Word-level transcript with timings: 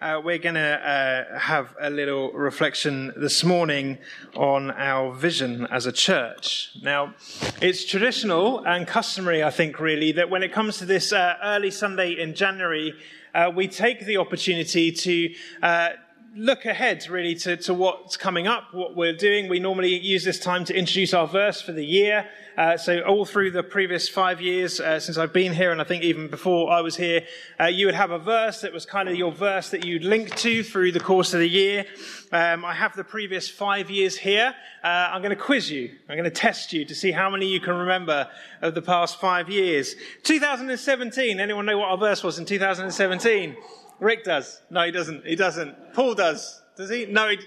uh, 0.00 0.20
we're 0.22 0.38
going 0.38 0.54
to 0.54 0.60
uh, 0.60 1.38
have 1.38 1.74
a 1.80 1.90
little 1.90 2.30
reflection 2.32 3.12
this 3.16 3.42
morning 3.42 3.98
on 4.36 4.70
our 4.70 5.12
vision 5.12 5.66
as 5.72 5.86
a 5.86 5.92
church. 5.92 6.70
Now, 6.82 7.14
it's 7.60 7.84
traditional 7.84 8.64
and 8.64 8.86
customary, 8.86 9.42
I 9.42 9.50
think, 9.50 9.80
really, 9.80 10.12
that 10.12 10.30
when 10.30 10.44
it 10.44 10.52
comes 10.52 10.78
to 10.78 10.84
this 10.84 11.12
uh, 11.12 11.34
early 11.42 11.72
Sunday 11.72 12.12
in 12.12 12.34
January, 12.34 12.94
uh, 13.34 13.50
we 13.54 13.66
take 13.66 14.06
the 14.06 14.18
opportunity 14.18 14.92
to 14.92 15.34
uh, 15.62 15.88
look 16.34 16.64
ahead 16.66 17.08
really 17.08 17.34
to, 17.34 17.56
to 17.56 17.74
what's 17.74 18.16
coming 18.16 18.46
up, 18.46 18.72
what 18.72 18.94
we're 18.94 19.16
doing. 19.16 19.48
We 19.48 19.60
normally 19.60 19.98
use 19.98 20.24
this 20.24 20.38
time 20.38 20.64
to 20.66 20.74
introduce 20.74 21.14
our 21.14 21.26
verse 21.26 21.60
for 21.60 21.72
the 21.72 21.84
year. 21.84 22.28
Uh, 22.56 22.76
so 22.76 23.00
all 23.00 23.24
through 23.24 23.52
the 23.52 23.62
previous 23.62 24.08
five 24.08 24.40
years 24.40 24.80
uh, 24.80 24.98
since 24.98 25.16
I've 25.16 25.32
been 25.32 25.52
here, 25.52 25.70
and 25.70 25.80
I 25.80 25.84
think 25.84 26.02
even 26.02 26.28
before 26.28 26.70
I 26.70 26.80
was 26.80 26.96
here, 26.96 27.24
uh, 27.60 27.66
you 27.66 27.86
would 27.86 27.94
have 27.94 28.10
a 28.10 28.18
verse 28.18 28.62
that 28.62 28.72
was 28.72 28.84
kind 28.84 29.08
of 29.08 29.14
your 29.14 29.30
verse 29.30 29.70
that 29.70 29.84
you'd 29.84 30.04
link 30.04 30.34
to 30.36 30.64
through 30.64 30.92
the 30.92 31.00
course 31.00 31.34
of 31.34 31.40
the 31.40 31.48
year. 31.48 31.86
Um, 32.32 32.64
I 32.64 32.74
have 32.74 32.96
the 32.96 33.04
previous 33.04 33.48
five 33.48 33.90
years 33.90 34.16
here. 34.16 34.54
Uh, 34.82 34.86
I'm 34.86 35.22
going 35.22 35.36
to 35.36 35.42
quiz 35.42 35.70
you. 35.70 35.90
I'm 36.08 36.16
going 36.16 36.24
to 36.24 36.30
test 36.30 36.72
you 36.72 36.84
to 36.84 36.94
see 36.94 37.12
how 37.12 37.30
many 37.30 37.46
you 37.46 37.60
can 37.60 37.74
remember 37.74 38.28
of 38.60 38.74
the 38.74 38.82
past 38.82 39.20
five 39.20 39.48
years. 39.48 39.94
2017. 40.24 41.40
Anyone 41.40 41.64
know 41.64 41.78
what 41.78 41.90
our 41.90 41.98
verse 41.98 42.22
was 42.24 42.38
in 42.38 42.44
2017? 42.44 43.56
Rick 44.00 44.24
does. 44.24 44.62
No, 44.70 44.84
he 44.84 44.90
doesn't. 44.90 45.26
He 45.26 45.36
doesn't. 45.36 45.94
Paul 45.94 46.14
does. 46.14 46.62
Does 46.76 46.90
he? 46.90 47.06
No. 47.06 47.28
He... 47.28 47.38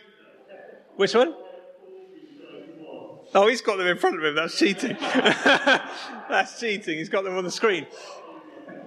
Which 0.95 1.13
one? 1.13 1.33
Oh, 3.33 3.47
he's 3.47 3.61
got 3.61 3.77
them 3.77 3.87
in 3.87 3.97
front 3.97 4.17
of 4.17 4.25
him. 4.25 4.35
That's 4.35 4.57
cheating. 4.57 4.97
That's 4.99 6.59
cheating. 6.59 6.97
He's 6.97 7.07
got 7.07 7.23
them 7.23 7.37
on 7.37 7.45
the 7.45 7.51
screen. 7.51 7.87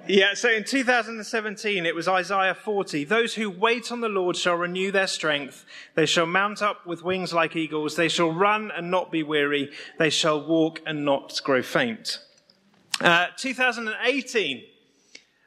Yeah, 0.07 0.35
so 0.35 0.51
in 0.51 0.65
2017, 0.65 1.87
it 1.87 1.95
was 1.95 2.07
Isaiah 2.07 2.55
40. 2.55 3.05
Those 3.05 3.35
who 3.35 3.49
wait 3.49 3.91
on 3.91 4.03
the 4.03 4.09
Lord 4.11 4.37
shall 4.37 4.57
renew 4.57 4.93
their 4.93 5.07
strength. 5.07 5.65
They 5.95 6.05
shall 6.05 6.27
mount 6.27 6.61
up 6.61 6.87
with 6.87 7.03
wings 7.03 7.33
like 7.33 7.57
eagles. 7.57 7.97
They 7.97 8.09
shall 8.09 8.31
run 8.31 8.71
and 8.71 8.91
not 8.91 9.11
be 9.11 9.23
weary. 9.23 9.71
They 9.99 10.11
shall 10.11 10.47
walk 10.47 10.83
and 10.85 11.07
not 11.07 11.41
grow 11.43 11.63
faint. 11.63 12.19
Uh, 13.01 13.29
2018, 13.39 14.63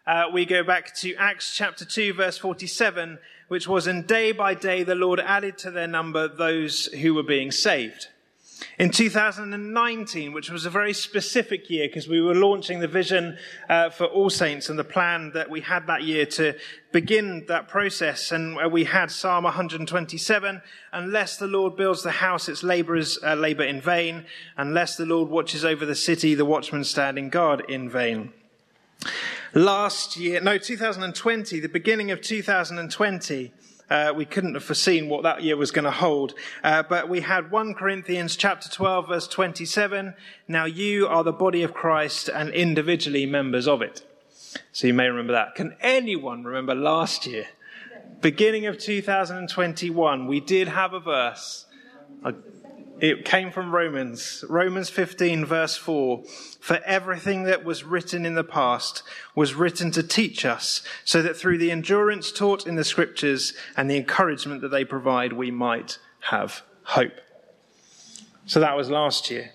uh, 0.07 0.23
we 0.31 0.45
go 0.45 0.63
back 0.63 0.95
to 0.95 1.13
Acts 1.15 1.53
chapter 1.53 1.83
2, 1.83 2.13
verse 2.13 2.37
47, 2.37 3.19
which 3.49 3.67
was, 3.67 3.87
And 3.87 4.07
day 4.07 4.31
by 4.31 4.53
day 4.53 4.83
the 4.83 4.95
Lord 4.95 5.19
added 5.19 5.57
to 5.59 5.71
their 5.71 5.85
number 5.85 6.29
those 6.29 6.85
who 6.85 7.13
were 7.13 7.23
being 7.23 7.51
saved. 7.51 8.07
In 8.79 8.89
2019, 8.89 10.31
which 10.31 10.49
was 10.49 10.65
a 10.65 10.69
very 10.69 10.93
specific 10.93 11.69
year 11.69 11.89
because 11.89 12.07
we 12.07 12.21
were 12.21 12.33
launching 12.33 12.79
the 12.79 12.87
vision 12.87 13.37
uh, 13.67 13.89
for 13.89 14.05
All 14.05 14.29
Saints 14.29 14.69
and 14.69 14.79
the 14.79 14.85
plan 14.85 15.31
that 15.33 15.49
we 15.49 15.59
had 15.59 15.87
that 15.87 16.03
year 16.03 16.25
to 16.25 16.55
begin 16.93 17.45
that 17.49 17.67
process. 17.67 18.31
And 18.31 18.55
we 18.71 18.85
had 18.85 19.11
Psalm 19.11 19.43
127 19.43 20.61
Unless 20.93 21.37
the 21.37 21.47
Lord 21.47 21.75
builds 21.75 22.01
the 22.01 22.11
house, 22.11 22.47
its 22.47 22.63
laborers 22.63 23.19
uh, 23.21 23.35
labor 23.35 23.63
in 23.63 23.81
vain. 23.81 24.25
Unless 24.55 24.95
the 24.95 25.05
Lord 25.05 25.29
watches 25.29 25.65
over 25.65 25.85
the 25.85 25.95
city, 25.95 26.33
the 26.33 26.45
watchmen 26.45 26.85
stand 26.85 27.19
in 27.19 27.29
guard 27.29 27.65
in 27.67 27.89
vain. 27.89 28.31
Last 29.53 30.17
year, 30.17 30.41
no, 30.41 30.57
2020, 30.57 31.59
the 31.59 31.69
beginning 31.69 32.11
of 32.11 32.21
2020, 32.21 33.53
uh, 33.89 34.13
we 34.15 34.25
couldn't 34.25 34.53
have 34.53 34.63
foreseen 34.63 35.07
what 35.07 35.23
that 35.23 35.41
year 35.41 35.55
was 35.55 35.71
going 35.71 35.85
to 35.85 35.91
hold. 35.91 36.33
Uh, 36.63 36.83
but 36.83 37.07
we 37.07 37.21
had 37.21 37.49
1 37.49 37.73
Corinthians 37.73 38.35
chapter 38.35 38.69
12 38.69 39.07
verse 39.07 39.27
27. 39.27 40.13
Now 40.47 40.65
you 40.65 41.07
are 41.07 41.23
the 41.23 41.31
body 41.31 41.63
of 41.63 41.73
Christ 41.73 42.29
and 42.29 42.49
individually 42.49 43.25
members 43.25 43.67
of 43.67 43.81
it. 43.81 44.05
So 44.71 44.87
you 44.87 44.93
may 44.93 45.07
remember 45.07 45.33
that. 45.33 45.55
Can 45.55 45.75
anyone 45.79 46.43
remember 46.43 46.75
last 46.75 47.25
year? 47.25 47.47
Beginning 48.19 48.65
of 48.65 48.77
2021, 48.77 50.27
we 50.27 50.39
did 50.39 50.67
have 50.67 50.93
a 50.93 50.99
verse. 50.99 51.65
It 52.99 53.25
came 53.25 53.51
from 53.51 53.75
Romans, 53.75 54.43
Romans 54.49 54.89
15, 54.89 55.45
verse 55.45 55.77
4. 55.77 56.23
For 56.59 56.79
everything 56.83 57.43
that 57.43 57.63
was 57.63 57.83
written 57.83 58.25
in 58.25 58.33
the 58.33 58.43
past 58.43 59.03
was 59.35 59.53
written 59.53 59.91
to 59.91 60.01
teach 60.01 60.45
us, 60.45 60.81
so 61.05 61.21
that 61.21 61.37
through 61.37 61.59
the 61.59 61.69
endurance 61.69 62.31
taught 62.31 62.65
in 62.65 62.75
the 62.75 62.83
scriptures 62.83 63.53
and 63.75 63.89
the 63.89 63.97
encouragement 63.97 64.61
that 64.61 64.69
they 64.69 64.83
provide, 64.83 65.33
we 65.33 65.51
might 65.51 65.99
have 66.21 66.63
hope. 66.83 67.13
So 68.47 68.59
that 68.61 68.75
was 68.75 68.89
last 68.89 69.29
year. 69.29 69.51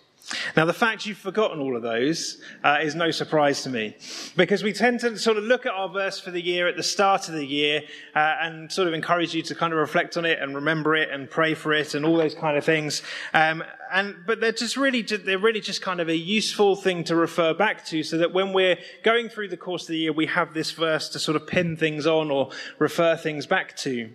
Now, 0.56 0.64
the 0.64 0.72
fact 0.72 1.06
you've 1.06 1.18
forgotten 1.18 1.60
all 1.60 1.76
of 1.76 1.82
those 1.82 2.40
uh, 2.64 2.78
is 2.82 2.94
no 2.94 3.10
surprise 3.10 3.62
to 3.62 3.70
me, 3.70 3.96
because 4.36 4.62
we 4.62 4.72
tend 4.72 5.00
to 5.00 5.18
sort 5.18 5.36
of 5.36 5.44
look 5.44 5.66
at 5.66 5.72
our 5.72 5.88
verse 5.88 6.20
for 6.20 6.30
the 6.30 6.40
year 6.40 6.68
at 6.68 6.76
the 6.76 6.82
start 6.82 7.28
of 7.28 7.34
the 7.34 7.46
year 7.46 7.82
uh, 8.14 8.34
and 8.40 8.70
sort 8.70 8.88
of 8.88 8.94
encourage 8.94 9.34
you 9.34 9.42
to 9.42 9.54
kind 9.54 9.72
of 9.72 9.78
reflect 9.78 10.16
on 10.16 10.24
it 10.24 10.38
and 10.40 10.54
remember 10.54 10.94
it 10.94 11.10
and 11.10 11.30
pray 11.30 11.54
for 11.54 11.72
it 11.72 11.94
and 11.94 12.04
all 12.04 12.16
those 12.16 12.34
kind 12.34 12.56
of 12.56 12.64
things. 12.64 13.02
Um, 13.34 13.62
and 13.92 14.16
but 14.26 14.40
they're 14.40 14.52
just 14.52 14.76
really 14.76 15.02
they're 15.02 15.38
really 15.38 15.60
just 15.60 15.82
kind 15.82 16.00
of 16.00 16.08
a 16.08 16.16
useful 16.16 16.76
thing 16.76 17.04
to 17.04 17.16
refer 17.16 17.52
back 17.52 17.84
to, 17.86 18.02
so 18.02 18.18
that 18.18 18.32
when 18.32 18.52
we're 18.52 18.78
going 19.02 19.28
through 19.28 19.48
the 19.48 19.56
course 19.56 19.82
of 19.82 19.88
the 19.88 19.98
year, 19.98 20.12
we 20.12 20.26
have 20.26 20.54
this 20.54 20.70
verse 20.70 21.08
to 21.10 21.18
sort 21.18 21.36
of 21.36 21.46
pin 21.46 21.76
things 21.76 22.06
on 22.06 22.30
or 22.30 22.50
refer 22.78 23.16
things 23.16 23.46
back 23.46 23.76
to. 23.76 24.10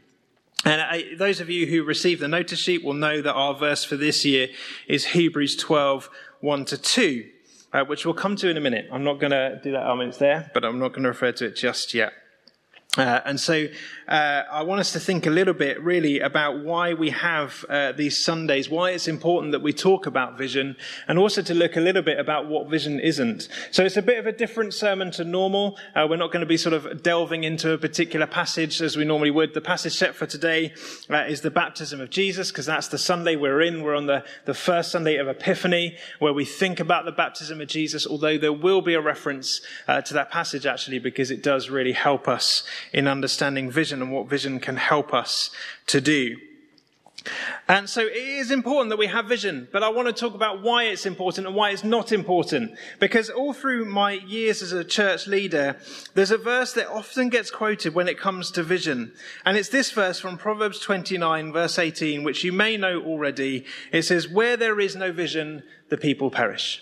And 0.66 0.81
I, 0.81 1.16
those 1.16 1.40
of 1.40 1.50
you 1.50 1.68
who 1.68 1.84
received 1.84 2.22
the 2.22 2.28
notice 2.28 2.59
sheet 2.59 2.84
will 2.84 2.94
know 2.94 3.22
that 3.22 3.34
our 3.34 3.56
verse 3.56 3.84
for 3.84 3.95
this 3.95 4.25
year 4.25 4.50
is 4.88 5.06
Hebrews 5.06 5.56
12, 5.56 6.09
1 6.41 6.66
to 6.66 6.78
2, 6.78 7.29
uh, 7.73 7.84
which 7.85 8.06
we'll 8.06 8.16
come 8.16 8.35
to 8.38 8.50
in 8.50 8.57
a 8.57 8.62
minute. 8.62 8.88
I'm 8.91 9.03
not 9.03 9.19
going 9.19 9.31
to 9.31 9.59
do 9.63 9.72
that 9.72 9.84
argument 9.84 10.19
there, 10.19 10.51
but 10.53 10.66
I'm 10.66 10.79
not 10.79 10.90
going 10.90 11.03
to 11.03 11.09
refer 11.09 11.31
to 11.34 11.45
it 11.45 11.56
just 11.56 11.94
yet. 11.94 12.13
Uh, 12.97 13.21
and 13.25 13.39
so 13.39 13.67
uh, 14.07 14.43
I 14.51 14.63
want 14.63 14.79
us 14.79 14.91
to 14.93 14.99
think 14.99 15.25
a 15.25 15.29
little 15.29 15.53
bit 15.53 15.81
really 15.83 16.19
about 16.19 16.63
why 16.63 16.93
we 16.93 17.11
have 17.11 17.63
uh, 17.69 17.91
these 17.91 18.17
Sundays, 18.17 18.69
why 18.69 18.91
it's 18.91 19.07
important 19.07 19.51
that 19.51 19.61
we 19.61 19.71
talk 19.71 20.07
about 20.07 20.37
vision, 20.37 20.75
and 21.07 21.19
also 21.19 21.41
to 21.43 21.53
look 21.53 21.75
a 21.75 21.79
little 21.79 22.01
bit 22.01 22.19
about 22.19 22.47
what 22.47 22.69
vision 22.69 22.99
isn't. 22.99 23.47
So 23.71 23.85
it's 23.85 23.97
a 23.97 24.01
bit 24.01 24.17
of 24.17 24.25
a 24.25 24.31
different 24.31 24.73
sermon 24.73 25.11
to 25.11 25.23
normal. 25.23 25.77
Uh, 25.93 26.07
we're 26.09 26.15
not 26.15 26.31
going 26.31 26.41
to 26.41 26.47
be 26.47 26.57
sort 26.57 26.73
of 26.73 27.03
delving 27.03 27.43
into 27.43 27.71
a 27.71 27.77
particular 27.77 28.25
passage 28.25 28.81
as 28.81 28.97
we 28.97 29.05
normally 29.05 29.31
would. 29.31 29.53
The 29.53 29.61
passage 29.61 29.95
set 29.95 30.15
for 30.15 30.25
today 30.25 30.73
uh, 31.09 31.25
is 31.27 31.41
the 31.41 31.51
baptism 31.51 32.01
of 32.01 32.09
Jesus, 32.09 32.51
because 32.51 32.65
that's 32.65 32.87
the 32.87 32.97
Sunday 32.97 33.35
we're 33.35 33.61
in. 33.61 33.83
We're 33.83 33.95
on 33.95 34.07
the, 34.07 34.23
the 34.45 34.53
first 34.53 34.91
Sunday 34.91 35.17
of 35.17 35.27
Epiphany, 35.27 35.97
where 36.19 36.33
we 36.33 36.45
think 36.45 36.79
about 36.79 37.05
the 37.05 37.11
baptism 37.11 37.61
of 37.61 37.67
Jesus, 37.67 38.07
although 38.07 38.37
there 38.37 38.53
will 38.53 38.81
be 38.81 38.95
a 38.95 39.01
reference 39.01 39.61
uh, 39.87 40.01
to 40.01 40.13
that 40.15 40.31
passage 40.31 40.65
actually, 40.65 40.99
because 40.99 41.29
it 41.29 41.43
does 41.43 41.69
really 41.69 41.91
help 41.91 42.27
us 42.27 42.63
in 42.93 43.07
understanding 43.07 43.69
vision 43.71 44.01
and 44.01 44.11
what 44.11 44.29
vision 44.29 44.59
can 44.59 44.77
help 44.77 45.13
us 45.13 45.51
to 45.87 46.01
do. 46.01 46.37
And 47.67 47.89
so 47.89 48.01
it 48.01 48.15
is 48.15 48.51
important 48.51 48.89
that 48.89 48.97
we 48.97 49.07
have 49.07 49.25
vision, 49.25 49.67
but 49.71 49.83
I 49.83 49.89
want 49.89 50.07
to 50.07 50.13
talk 50.13 50.33
about 50.33 50.61
why 50.61 50.83
it's 50.83 51.05
important 51.05 51.47
and 51.47 51.55
why 51.55 51.71
it's 51.71 51.83
not 51.83 52.11
important. 52.11 52.71
Because 52.99 53.29
all 53.29 53.53
through 53.53 53.85
my 53.85 54.13
years 54.13 54.61
as 54.61 54.71
a 54.71 54.83
church 54.83 55.27
leader, 55.27 55.77
there's 56.13 56.31
a 56.31 56.37
verse 56.37 56.73
that 56.73 56.87
often 56.87 57.29
gets 57.29 57.51
quoted 57.51 57.93
when 57.93 58.07
it 58.07 58.17
comes 58.17 58.51
to 58.51 58.63
vision. 58.63 59.11
And 59.45 59.57
it's 59.57 59.69
this 59.69 59.91
verse 59.91 60.19
from 60.19 60.37
Proverbs 60.37 60.79
29 60.79 61.51
verse 61.51 61.77
18, 61.77 62.23
which 62.23 62.43
you 62.43 62.53
may 62.53 62.77
know 62.77 63.01
already. 63.01 63.65
It 63.91 64.03
says, 64.03 64.27
where 64.27 64.55
there 64.55 64.79
is 64.79 64.95
no 64.95 65.11
vision, 65.11 65.63
the 65.89 65.97
people 65.97 66.31
perish. 66.31 66.81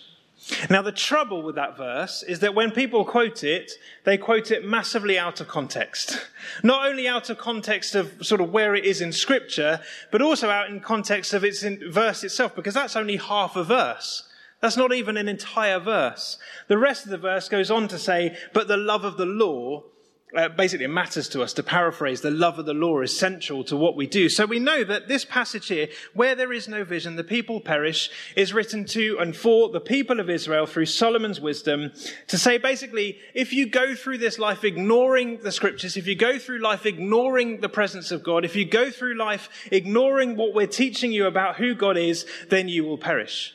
Now, 0.69 0.83
the 0.83 0.91
trouble 0.91 1.41
with 1.41 1.55
that 1.55 1.75
verse 1.75 2.21
is 2.21 2.39
that 2.39 2.53
when 2.53 2.69
people 2.69 3.03
quote 3.03 3.43
it, 3.43 3.71
they 4.03 4.17
quote 4.17 4.51
it 4.51 4.63
massively 4.63 5.17
out 5.17 5.41
of 5.41 5.47
context. 5.47 6.27
Not 6.61 6.87
only 6.87 7.07
out 7.07 7.31
of 7.31 7.39
context 7.39 7.95
of 7.95 8.25
sort 8.25 8.41
of 8.41 8.51
where 8.51 8.75
it 8.75 8.85
is 8.85 9.01
in 9.01 9.11
scripture, 9.11 9.79
but 10.11 10.21
also 10.21 10.51
out 10.51 10.69
in 10.69 10.81
context 10.81 11.33
of 11.33 11.43
its 11.43 11.63
verse 11.63 12.23
itself, 12.23 12.55
because 12.55 12.75
that's 12.75 12.95
only 12.95 13.17
half 13.17 13.55
a 13.55 13.63
verse. 13.63 14.29
That's 14.61 14.77
not 14.77 14.93
even 14.93 15.17
an 15.17 15.27
entire 15.27 15.79
verse. 15.79 16.37
The 16.67 16.77
rest 16.77 17.05
of 17.05 17.11
the 17.11 17.17
verse 17.17 17.49
goes 17.49 17.71
on 17.71 17.87
to 17.87 17.97
say, 17.97 18.37
but 18.53 18.67
the 18.67 18.77
love 18.77 19.03
of 19.03 19.17
the 19.17 19.25
law 19.25 19.83
uh, 20.35 20.49
basically 20.49 20.85
it 20.85 20.89
matters 20.89 21.29
to 21.29 21.41
us. 21.41 21.53
To 21.53 21.63
paraphrase, 21.63 22.21
the 22.21 22.31
love 22.31 22.59
of 22.59 22.65
the 22.65 22.73
law 22.73 23.01
is 23.01 23.17
central 23.17 23.63
to 23.65 23.77
what 23.77 23.95
we 23.95 24.07
do. 24.07 24.29
So 24.29 24.45
we 24.45 24.59
know 24.59 24.83
that 24.83 25.07
this 25.07 25.25
passage 25.25 25.67
here, 25.67 25.87
where 26.13 26.35
there 26.35 26.53
is 26.53 26.67
no 26.67 26.83
vision, 26.83 27.15
the 27.15 27.23
people 27.23 27.59
perish, 27.61 28.09
is 28.35 28.53
written 28.53 28.85
to 28.85 29.17
and 29.19 29.35
for 29.35 29.69
the 29.69 29.79
people 29.79 30.19
of 30.19 30.29
Israel 30.29 30.65
through 30.65 30.87
Solomon's 30.87 31.39
wisdom 31.39 31.91
to 32.27 32.37
say 32.37 32.57
basically, 32.57 33.19
if 33.33 33.53
you 33.53 33.67
go 33.67 33.95
through 33.95 34.17
this 34.17 34.39
life 34.39 34.63
ignoring 34.63 35.39
the 35.39 35.51
scriptures, 35.51 35.97
if 35.97 36.07
you 36.07 36.15
go 36.15 36.37
through 36.37 36.59
life 36.59 36.85
ignoring 36.85 37.61
the 37.61 37.69
presence 37.69 38.11
of 38.11 38.23
God, 38.23 38.45
if 38.45 38.55
you 38.55 38.65
go 38.65 38.89
through 38.89 39.15
life 39.15 39.49
ignoring 39.71 40.35
what 40.35 40.53
we're 40.53 40.67
teaching 40.67 41.11
you 41.11 41.25
about 41.25 41.55
who 41.57 41.73
God 41.75 41.97
is, 41.97 42.25
then 42.49 42.67
you 42.67 42.83
will 42.83 42.97
perish. 42.97 43.53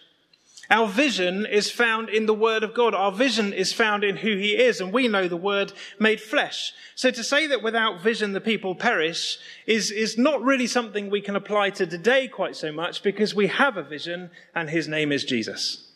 Our 0.70 0.86
vision 0.86 1.46
is 1.46 1.68
found 1.68 2.08
in 2.08 2.26
the 2.26 2.34
Word 2.34 2.62
of 2.62 2.74
God. 2.74 2.94
Our 2.94 3.10
vision 3.10 3.52
is 3.52 3.72
found 3.72 4.04
in 4.04 4.16
who 4.16 4.36
He 4.36 4.56
is, 4.56 4.80
and 4.80 4.92
we 4.92 5.08
know 5.08 5.26
the 5.26 5.36
Word 5.36 5.72
made 5.98 6.20
flesh. 6.20 6.72
So 6.94 7.10
to 7.10 7.24
say 7.24 7.48
that 7.48 7.62
without 7.62 8.00
vision 8.00 8.32
the 8.32 8.40
people 8.40 8.76
perish 8.76 9.38
is, 9.66 9.90
is 9.90 10.16
not 10.16 10.40
really 10.42 10.68
something 10.68 11.10
we 11.10 11.22
can 11.22 11.34
apply 11.34 11.70
to 11.70 11.86
today 11.88 12.28
quite 12.28 12.54
so 12.54 12.70
much 12.70 13.02
because 13.02 13.34
we 13.34 13.48
have 13.48 13.76
a 13.76 13.82
vision, 13.82 14.30
and 14.54 14.70
His 14.70 14.86
name 14.86 15.10
is 15.10 15.24
Jesus. 15.24 15.88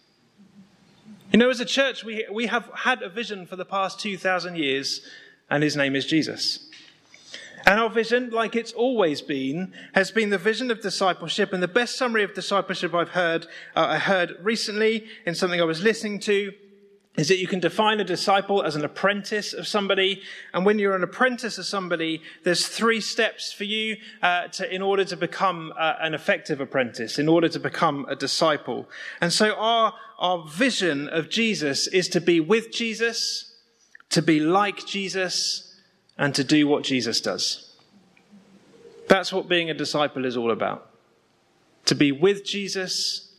You 1.33 1.39
know, 1.39 1.51
as 1.51 1.61
a 1.61 1.65
church, 1.65 2.03
we, 2.03 2.27
we 2.33 2.47
have 2.47 2.69
had 2.75 3.01
a 3.03 3.09
vision 3.09 3.47
for 3.47 3.55
the 3.55 3.65
past 3.65 4.01
2,000 4.01 4.57
years, 4.57 5.03
and 5.49 5.63
His 5.63 5.77
name 5.77 5.95
is 5.95 6.05
Jesus. 6.05 6.69
And 7.67 7.81
our 7.81 7.89
vision, 7.89 8.31
like 8.31 8.57
it's 8.57 8.73
always 8.73 9.23
been, 9.23 9.73
has 9.95 10.11
been 10.11 10.31
the 10.31 10.39
vision 10.39 10.71
of 10.71 10.83
discipleship. 10.83 11.53
And 11.53 11.63
the 11.63 11.69
best 11.69 11.97
summary 11.97 12.23
of 12.23 12.35
discipleship 12.35 12.95
I've 12.95 13.11
heard, 13.11 13.47
uh, 13.75 13.87
I 13.89 13.99
heard 13.99 14.37
recently 14.43 15.07
in 15.25 15.35
something 15.35 15.61
I 15.61 15.65
was 15.65 15.83
listening 15.83 16.21
to, 16.21 16.53
is 17.17 17.29
that 17.29 17.39
you 17.39 17.47
can 17.47 17.61
define 17.61 18.01
a 18.01 18.05
disciple 18.05 18.63
as 18.63 18.75
an 18.75 18.85
apprentice 18.85 19.53
of 19.53 19.69
somebody. 19.69 20.21
And 20.53 20.67
when 20.67 20.79
you're 20.79 20.97
an 20.97 21.05
apprentice 21.05 21.59
of 21.59 21.65
somebody, 21.65 22.21
there's 22.43 22.67
three 22.67 23.01
steps 23.01 23.53
for 23.53 23.65
you 23.65 23.97
uh, 24.21 24.49
to, 24.49 24.75
in 24.75 24.83
order 24.83 25.05
to 25.05 25.17
become 25.17 25.73
uh, 25.79 25.95
an 26.01 26.13
effective 26.13 26.61
apprentice, 26.61 27.19
in 27.19 27.29
order 27.29 27.49
to 27.49 27.61
become 27.61 28.05
a 28.09 28.17
disciple. 28.17 28.89
And 29.21 29.33
so 29.33 29.55
our, 29.55 29.95
our 30.19 30.45
vision 30.49 31.09
of 31.09 31.31
Jesus 31.31 31.87
is 31.87 32.09
to 32.09 32.21
be 32.21 32.41
with 32.41 32.73
Jesus, 32.73 33.55
to 34.11 34.21
be 34.21 34.41
like 34.41 34.85
Jesus, 34.85 35.64
and 36.17 36.35
to 36.35 36.45
do 36.45 36.67
what 36.67 36.85
Jesus 36.85 37.21
does. 37.21 37.73
That's 39.09 39.33
what 39.33 39.49
being 39.49 39.71
a 39.71 39.75
disciple 39.75 40.25
is 40.25 40.37
all 40.37 40.51
about. 40.51 40.91
To 41.87 41.95
be 41.95 42.13
with 42.13 42.45
Jesus, 42.45 43.33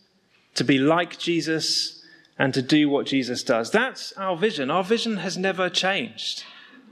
to 0.56 0.64
be 0.64 0.78
like 0.78 1.18
Jesus, 1.18 2.04
and 2.38 2.54
to 2.54 2.62
do 2.62 2.90
what 2.90 3.08
Jesus 3.08 3.44
does. 3.44 3.72
That's 3.72 4.12
our 4.14 4.36
vision. 4.36 4.70
Our 4.70 4.84
vision 4.84 5.18
has 5.18 5.38
never 5.38 5.70
changed. 5.70 6.44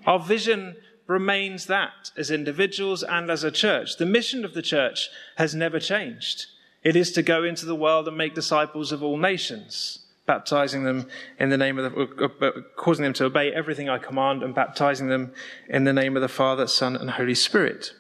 Our 0.06 0.20
vision 0.20 0.78
remains 1.06 1.66
that 1.66 2.12
as 2.18 2.32
individuals 2.32 3.04
and 3.04 3.30
as 3.30 3.44
a 3.44 3.52
church. 3.52 3.98
The 3.98 4.06
mission 4.06 4.46
of 4.46 4.54
the 4.54 4.62
church 4.62 5.10
has 5.36 5.54
never 5.54 5.80
changed. 5.80 6.48
It 6.82 6.96
is 6.96 7.12
to 7.14 7.22
go 7.22 7.44
into 7.44 7.66
the 7.66 7.76
world 7.76 8.08
and 8.08 8.18
make 8.18 8.36
disciples 8.36 8.92
of 8.92 9.04
all 9.04 9.18
nations 9.18 10.03
baptizing 10.26 10.84
them 10.84 11.08
in 11.40 11.50
the 11.50 11.58
name 11.58 11.78
of 11.78 11.94
the, 11.94 12.24
uh, 12.24 12.46
uh, 12.46 12.52
causing 12.76 13.04
them 13.04 13.14
to 13.14 13.26
obey 13.26 13.52
everything 13.52 13.90
I 13.90 13.98
command 13.98 14.42
and 14.44 14.56
baptizing 14.56 15.08
them 15.10 15.34
in 15.68 15.84
the 15.84 15.94
name 15.94 16.16
of 16.16 16.22
the 16.22 16.30
Father, 16.30 16.68
Son, 16.68 16.96
and 16.96 17.12
Holy 17.12 17.36
Spirit. 17.36 17.94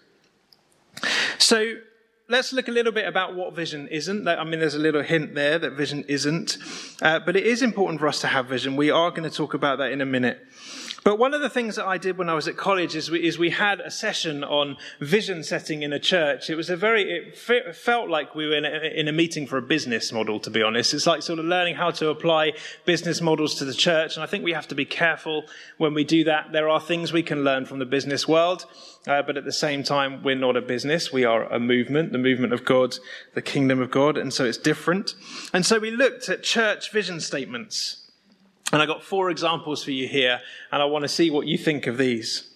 So 1.37 1.75
let's 2.29 2.53
look 2.53 2.67
a 2.67 2.71
little 2.71 2.91
bit 2.91 3.07
about 3.07 3.35
what 3.35 3.53
vision 3.53 3.87
isn't. 3.89 4.27
I 4.27 4.43
mean, 4.43 4.59
there's 4.59 4.75
a 4.75 4.79
little 4.79 5.03
hint 5.03 5.35
there 5.35 5.59
that 5.59 5.73
vision 5.73 6.05
isn't, 6.07 6.57
uh, 7.01 7.19
but 7.19 7.35
it 7.35 7.45
is 7.45 7.61
important 7.61 7.99
for 7.99 8.07
us 8.07 8.21
to 8.21 8.27
have 8.27 8.45
vision. 8.45 8.75
We 8.75 8.89
are 8.89 9.11
going 9.11 9.29
to 9.29 9.35
talk 9.35 9.53
about 9.53 9.79
that 9.79 9.91
in 9.91 10.01
a 10.01 10.05
minute. 10.05 10.39
But 11.03 11.19
one 11.19 11.33
of 11.33 11.41
the 11.41 11.49
things 11.49 11.75
that 11.75 11.85
I 11.85 11.97
did 11.97 12.17
when 12.17 12.29
I 12.29 12.33
was 12.33 12.47
at 12.47 12.55
college 12.55 12.95
is 12.95 13.11
we, 13.11 13.27
is 13.27 13.37
we 13.37 13.49
had 13.49 13.81
a 13.81 13.91
session 13.91 14.41
on 14.41 14.77
vision 15.01 15.43
setting 15.43 15.83
in 15.83 15.91
a 15.91 15.99
church. 15.99 16.49
It 16.49 16.55
was 16.55 16.69
a 16.69 16.77
very, 16.77 17.03
it 17.11 17.37
fe- 17.37 17.73
felt 17.73 18.09
like 18.09 18.35
we 18.35 18.47
were 18.47 18.55
in 18.55 18.63
a, 18.63 18.99
in 18.99 19.09
a 19.09 19.11
meeting 19.11 19.45
for 19.45 19.57
a 19.57 19.61
business 19.61 20.13
model, 20.13 20.39
to 20.39 20.49
be 20.49 20.63
honest. 20.63 20.93
It's 20.93 21.05
like 21.05 21.21
sort 21.21 21.39
of 21.39 21.45
learning 21.45 21.75
how 21.75 21.91
to 21.91 22.09
apply 22.09 22.53
business 22.85 23.19
models 23.19 23.55
to 23.55 23.65
the 23.65 23.73
church. 23.73 24.15
And 24.15 24.23
I 24.23 24.27
think 24.27 24.45
we 24.45 24.53
have 24.53 24.69
to 24.69 24.75
be 24.75 24.85
careful 24.85 25.43
when 25.77 25.93
we 25.93 26.05
do 26.05 26.23
that. 26.23 26.53
There 26.53 26.69
are 26.69 26.79
things 26.79 27.11
we 27.11 27.23
can 27.23 27.43
learn 27.43 27.65
from 27.65 27.79
the 27.79 27.85
business 27.85 28.25
world. 28.25 28.65
Uh, 29.05 29.21
but 29.21 29.35
at 29.35 29.43
the 29.43 29.51
same 29.51 29.83
time, 29.83 30.23
we're 30.23 30.35
not 30.35 30.55
a 30.55 30.61
business. 30.61 31.11
We 31.11 31.25
are 31.25 31.43
a 31.51 31.59
movement, 31.59 32.13
the 32.13 32.17
movement 32.17 32.53
of 32.53 32.63
God, 32.63 32.95
the 33.33 33.41
kingdom 33.41 33.81
of 33.81 33.91
God. 33.91 34.17
And 34.17 34.33
so 34.33 34.45
it's 34.45 34.57
different. 34.57 35.15
And 35.51 35.65
so 35.65 35.79
we 35.79 35.91
looked 35.91 36.29
at 36.29 36.43
church 36.43 36.93
vision 36.93 37.19
statements. 37.19 38.02
And 38.73 38.81
I 38.81 38.87
got 38.87 39.03
four 39.03 39.29
examples 39.29 39.83
for 39.83 39.91
you 39.91 40.07
here, 40.07 40.41
and 40.71 40.81
I 40.81 40.85
want 40.85 41.03
to 41.03 41.07
see 41.07 41.29
what 41.29 41.45
you 41.45 41.59
think 41.59 41.85
of 41.85 41.99
these. 41.99 42.49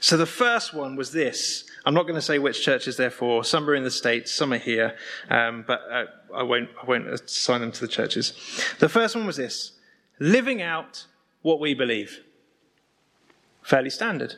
So 0.00 0.16
the 0.16 0.26
first 0.26 0.74
one 0.74 0.96
was 0.96 1.12
this. 1.12 1.64
I'm 1.86 1.94
not 1.94 2.02
going 2.02 2.16
to 2.16 2.20
say 2.20 2.40
which 2.40 2.64
churches 2.64 2.96
they're 2.96 3.08
for. 3.08 3.44
Some 3.44 3.70
are 3.70 3.76
in 3.76 3.84
the 3.84 3.90
States, 3.90 4.32
some 4.32 4.52
are 4.52 4.58
here, 4.58 4.96
um, 5.30 5.64
but 5.64 5.80
uh, 5.88 6.06
I, 6.34 6.42
won't, 6.42 6.70
I 6.82 6.86
won't 6.86 7.06
assign 7.06 7.60
them 7.60 7.70
to 7.70 7.80
the 7.82 7.88
churches. 7.88 8.34
The 8.80 8.88
first 8.88 9.14
one 9.14 9.26
was 9.26 9.36
this 9.36 9.72
living 10.18 10.60
out 10.60 11.06
what 11.42 11.60
we 11.60 11.72
believe. 11.72 12.24
Fairly 13.62 13.90
standard. 13.90 14.34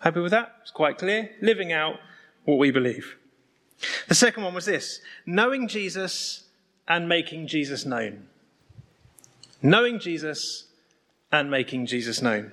Happy 0.00 0.20
with 0.20 0.32
that? 0.32 0.56
It's 0.60 0.70
quite 0.70 0.98
clear. 0.98 1.30
Living 1.40 1.72
out 1.72 1.96
what 2.44 2.58
we 2.58 2.70
believe. 2.70 3.16
The 4.06 4.14
second 4.14 4.44
one 4.44 4.52
was 4.52 4.66
this 4.66 5.00
knowing 5.24 5.66
Jesus 5.66 6.44
and 6.86 7.08
making 7.08 7.46
Jesus 7.46 7.86
known 7.86 8.28
knowing 9.62 9.98
Jesus 9.98 10.64
and 11.30 11.50
making 11.50 11.86
Jesus 11.86 12.20
known. 12.20 12.52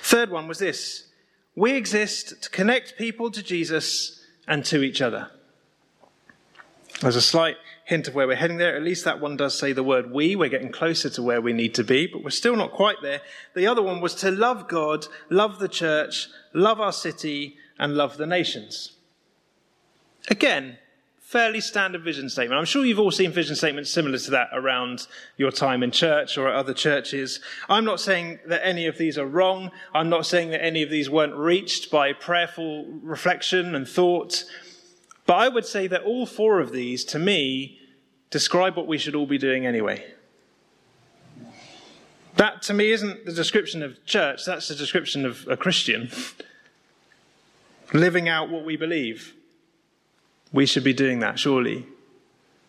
Third 0.00 0.30
one 0.30 0.48
was 0.48 0.58
this 0.58 1.08
we 1.54 1.72
exist 1.72 2.42
to 2.42 2.50
connect 2.50 2.96
people 2.96 3.30
to 3.30 3.42
Jesus 3.42 4.24
and 4.46 4.64
to 4.66 4.82
each 4.82 5.02
other. 5.02 5.30
There's 7.00 7.16
a 7.16 7.20
slight 7.20 7.56
hint 7.84 8.08
of 8.08 8.14
where 8.14 8.26
we're 8.26 8.36
heading 8.36 8.58
there. 8.58 8.76
At 8.76 8.82
least 8.82 9.04
that 9.04 9.20
one 9.20 9.36
does 9.36 9.58
say 9.58 9.72
the 9.72 9.82
word 9.82 10.10
we. 10.10 10.36
We're 10.36 10.48
getting 10.48 10.72
closer 10.72 11.08
to 11.10 11.22
where 11.22 11.40
we 11.40 11.52
need 11.52 11.74
to 11.74 11.84
be, 11.84 12.06
but 12.06 12.22
we're 12.22 12.30
still 12.30 12.56
not 12.56 12.72
quite 12.72 12.96
there. 13.02 13.20
The 13.54 13.66
other 13.66 13.82
one 13.82 14.00
was 14.00 14.14
to 14.16 14.30
love 14.30 14.68
God, 14.68 15.06
love 15.30 15.58
the 15.58 15.68
church, 15.68 16.28
love 16.52 16.80
our 16.80 16.92
city, 16.92 17.56
and 17.78 17.96
love 17.96 18.16
the 18.16 18.26
nations. 18.26 18.92
Again, 20.28 20.78
fairly 21.28 21.60
standard 21.60 22.02
vision 22.02 22.26
statement. 22.30 22.58
I'm 22.58 22.64
sure 22.64 22.86
you've 22.86 22.98
all 22.98 23.10
seen 23.10 23.32
vision 23.32 23.54
statements 23.54 23.90
similar 23.90 24.16
to 24.16 24.30
that 24.30 24.48
around 24.54 25.06
your 25.36 25.50
time 25.50 25.82
in 25.82 25.90
church 25.90 26.38
or 26.38 26.48
at 26.48 26.54
other 26.54 26.72
churches. 26.72 27.40
I'm 27.68 27.84
not 27.84 28.00
saying 28.00 28.38
that 28.46 28.66
any 28.66 28.86
of 28.86 28.96
these 28.96 29.18
are 29.18 29.26
wrong. 29.26 29.70
I'm 29.92 30.08
not 30.08 30.24
saying 30.24 30.52
that 30.52 30.64
any 30.64 30.82
of 30.82 30.88
these 30.88 31.10
weren't 31.10 31.36
reached 31.36 31.90
by 31.90 32.14
prayerful 32.14 32.86
reflection 33.02 33.74
and 33.74 33.86
thought. 33.86 34.44
But 35.26 35.34
I 35.34 35.50
would 35.50 35.66
say 35.66 35.86
that 35.88 36.02
all 36.02 36.24
four 36.24 36.60
of 36.60 36.72
these, 36.72 37.04
to 37.04 37.18
me, 37.18 37.78
describe 38.30 38.74
what 38.74 38.86
we 38.86 38.96
should 38.96 39.14
all 39.14 39.26
be 39.26 39.36
doing 39.36 39.66
anyway. 39.66 40.06
That, 42.36 42.62
to 42.62 42.72
me, 42.72 42.90
isn't 42.90 43.26
the 43.26 43.34
description 43.34 43.82
of 43.82 44.02
church, 44.06 44.46
that's 44.46 44.68
the 44.68 44.74
description 44.74 45.26
of 45.26 45.46
a 45.46 45.58
Christian. 45.58 46.10
Living 47.92 48.30
out 48.30 48.48
what 48.48 48.64
we 48.64 48.76
believe. 48.76 49.34
We 50.52 50.66
should 50.66 50.84
be 50.84 50.92
doing 50.92 51.20
that, 51.20 51.38
surely. 51.38 51.86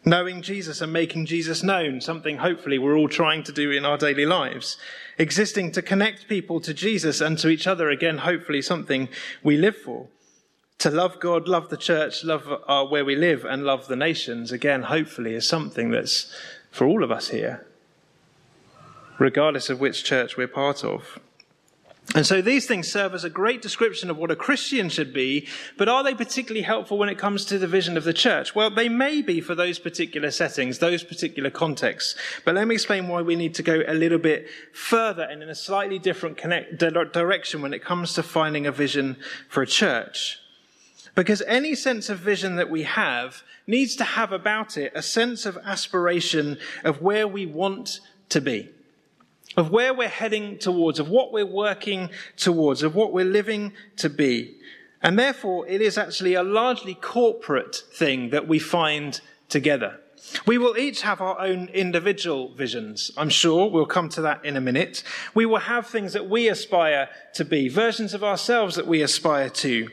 Knowing 0.06 0.42
Jesus 0.42 0.80
and 0.82 0.94
making 0.94 1.26
Jesus 1.26 1.62
known, 1.62 2.00
something 2.00 2.38
hopefully 2.38 2.80
we're 2.80 2.96
all 2.96 3.10
trying 3.10 3.44
to 3.44 3.52
do 3.52 3.70
in 3.72 3.86
our 3.86 3.98
daily 3.98 4.26
lives. 4.26 4.78
Existing 5.18 5.72
to 5.74 5.82
connect 5.82 6.30
people 6.30 6.62
to 6.62 6.74
Jesus 6.74 7.20
and 7.20 7.38
to 7.38 7.50
each 7.50 7.68
other, 7.68 7.90
again, 7.90 8.20
hopefully 8.20 8.62
something 8.62 9.10
we 9.44 9.58
live 9.58 9.76
for. 9.76 10.08
To 10.80 10.90
love 10.90 11.20
God, 11.20 11.50
love 11.50 11.70
the 11.70 11.76
church, 11.76 12.24
love 12.24 12.48
our, 12.66 12.88
where 12.88 13.04
we 13.04 13.18
live, 13.18 13.44
and 13.44 13.66
love 13.66 13.88
the 13.88 13.98
nations, 13.98 14.54
again, 14.54 14.84
hopefully, 14.84 15.34
is 15.34 15.46
something 15.46 15.92
that's 15.92 16.34
for 16.72 16.88
all 16.88 17.04
of 17.04 17.12
us 17.12 17.30
here, 17.30 17.66
regardless 19.18 19.70
of 19.70 19.82
which 19.82 20.06
church 20.06 20.38
we're 20.38 20.48
part 20.48 20.86
of. 20.86 21.20
And 22.16 22.26
so 22.26 22.42
these 22.42 22.66
things 22.66 22.92
serve 22.92 23.14
as 23.14 23.24
a 23.24 23.30
great 23.30 23.62
description 23.62 24.10
of 24.10 24.18
what 24.18 24.32
a 24.32 24.36
Christian 24.36 24.90
should 24.90 25.14
be, 25.14 25.48
but 25.78 25.88
are 25.88 26.04
they 26.04 26.16
particularly 26.16 26.64
helpful 26.64 26.98
when 26.98 27.08
it 27.08 27.20
comes 27.20 27.46
to 27.46 27.60
the 27.60 27.68
vision 27.68 27.98
of 27.98 28.04
the 28.04 28.14
church? 28.14 28.56
Well, 28.56 28.72
they 28.72 28.90
may 28.90 29.22
be 29.22 29.42
for 29.42 29.54
those 29.54 29.78
particular 29.78 30.32
settings, 30.32 30.80
those 30.80 31.04
particular 31.04 31.52
contexts. 31.52 32.16
But 32.46 32.56
let 32.56 32.68
me 32.68 32.74
explain 32.74 33.08
why 33.08 33.22
we 33.22 33.36
need 33.36 33.54
to 33.56 33.64
go 33.64 33.84
a 33.88 33.94
little 33.94 34.18
bit 34.18 34.48
further 34.74 35.24
and 35.24 35.44
in 35.44 35.50
a 35.50 35.56
slightly 35.56 36.00
different 36.00 36.38
connect, 36.38 36.80
direction 36.80 37.62
when 37.62 37.74
it 37.74 37.84
comes 37.84 38.16
to 38.16 38.24
finding 38.24 38.66
a 38.66 38.72
vision 38.72 39.16
for 39.48 39.62
a 39.62 39.68
church. 39.68 40.40
Because 41.14 41.44
any 41.44 41.76
sense 41.76 42.10
of 42.10 42.18
vision 42.18 42.56
that 42.56 42.72
we 42.72 42.84
have 42.84 43.44
needs 43.68 43.96
to 43.98 44.04
have 44.04 44.32
about 44.32 44.78
it 44.78 44.92
a 44.96 45.04
sense 45.04 45.46
of 45.46 45.60
aspiration 45.64 46.58
of 46.84 47.04
where 47.04 47.28
we 47.28 47.46
want 47.46 48.00
to 48.30 48.42
be 48.42 48.70
of 49.60 49.72
where 49.72 49.94
we're 49.94 50.08
heading 50.08 50.58
towards, 50.58 51.00
of 51.00 51.10
what 51.10 51.32
we're 51.32 51.46
working 51.46 52.10
towards, 52.38 52.82
of 52.82 52.96
what 52.96 53.12
we're 53.12 53.26
living 53.26 53.74
to 53.98 54.10
be. 54.10 54.56
And 55.02 55.18
therefore, 55.18 55.68
it 55.68 55.82
is 55.82 55.98
actually 55.98 56.34
a 56.34 56.44
largely 56.44 56.94
corporate 56.94 57.76
thing 57.76 58.30
that 58.32 58.48
we 58.48 58.60
find 58.60 59.20
together. 59.48 60.00
We 60.46 60.58
will 60.58 60.78
each 60.78 61.02
have 61.02 61.22
our 61.22 61.40
own 61.40 61.70
individual 61.70 62.54
visions. 62.54 63.12
I'm 63.18 63.30
sure 63.30 63.70
we'll 63.70 63.86
come 63.86 64.10
to 64.10 64.22
that 64.22 64.44
in 64.44 64.58
a 64.58 64.62
minute. 64.62 65.04
We 65.34 65.46
will 65.46 65.60
have 65.60 65.88
things 65.88 66.14
that 66.14 66.30
we 66.30 66.50
aspire 66.50 67.10
to 67.36 67.46
be, 67.46 67.70
versions 67.70 68.14
of 68.14 68.24
ourselves 68.24 68.76
that 68.76 68.88
we 68.88 69.02
aspire 69.02 69.50
to. 69.50 69.90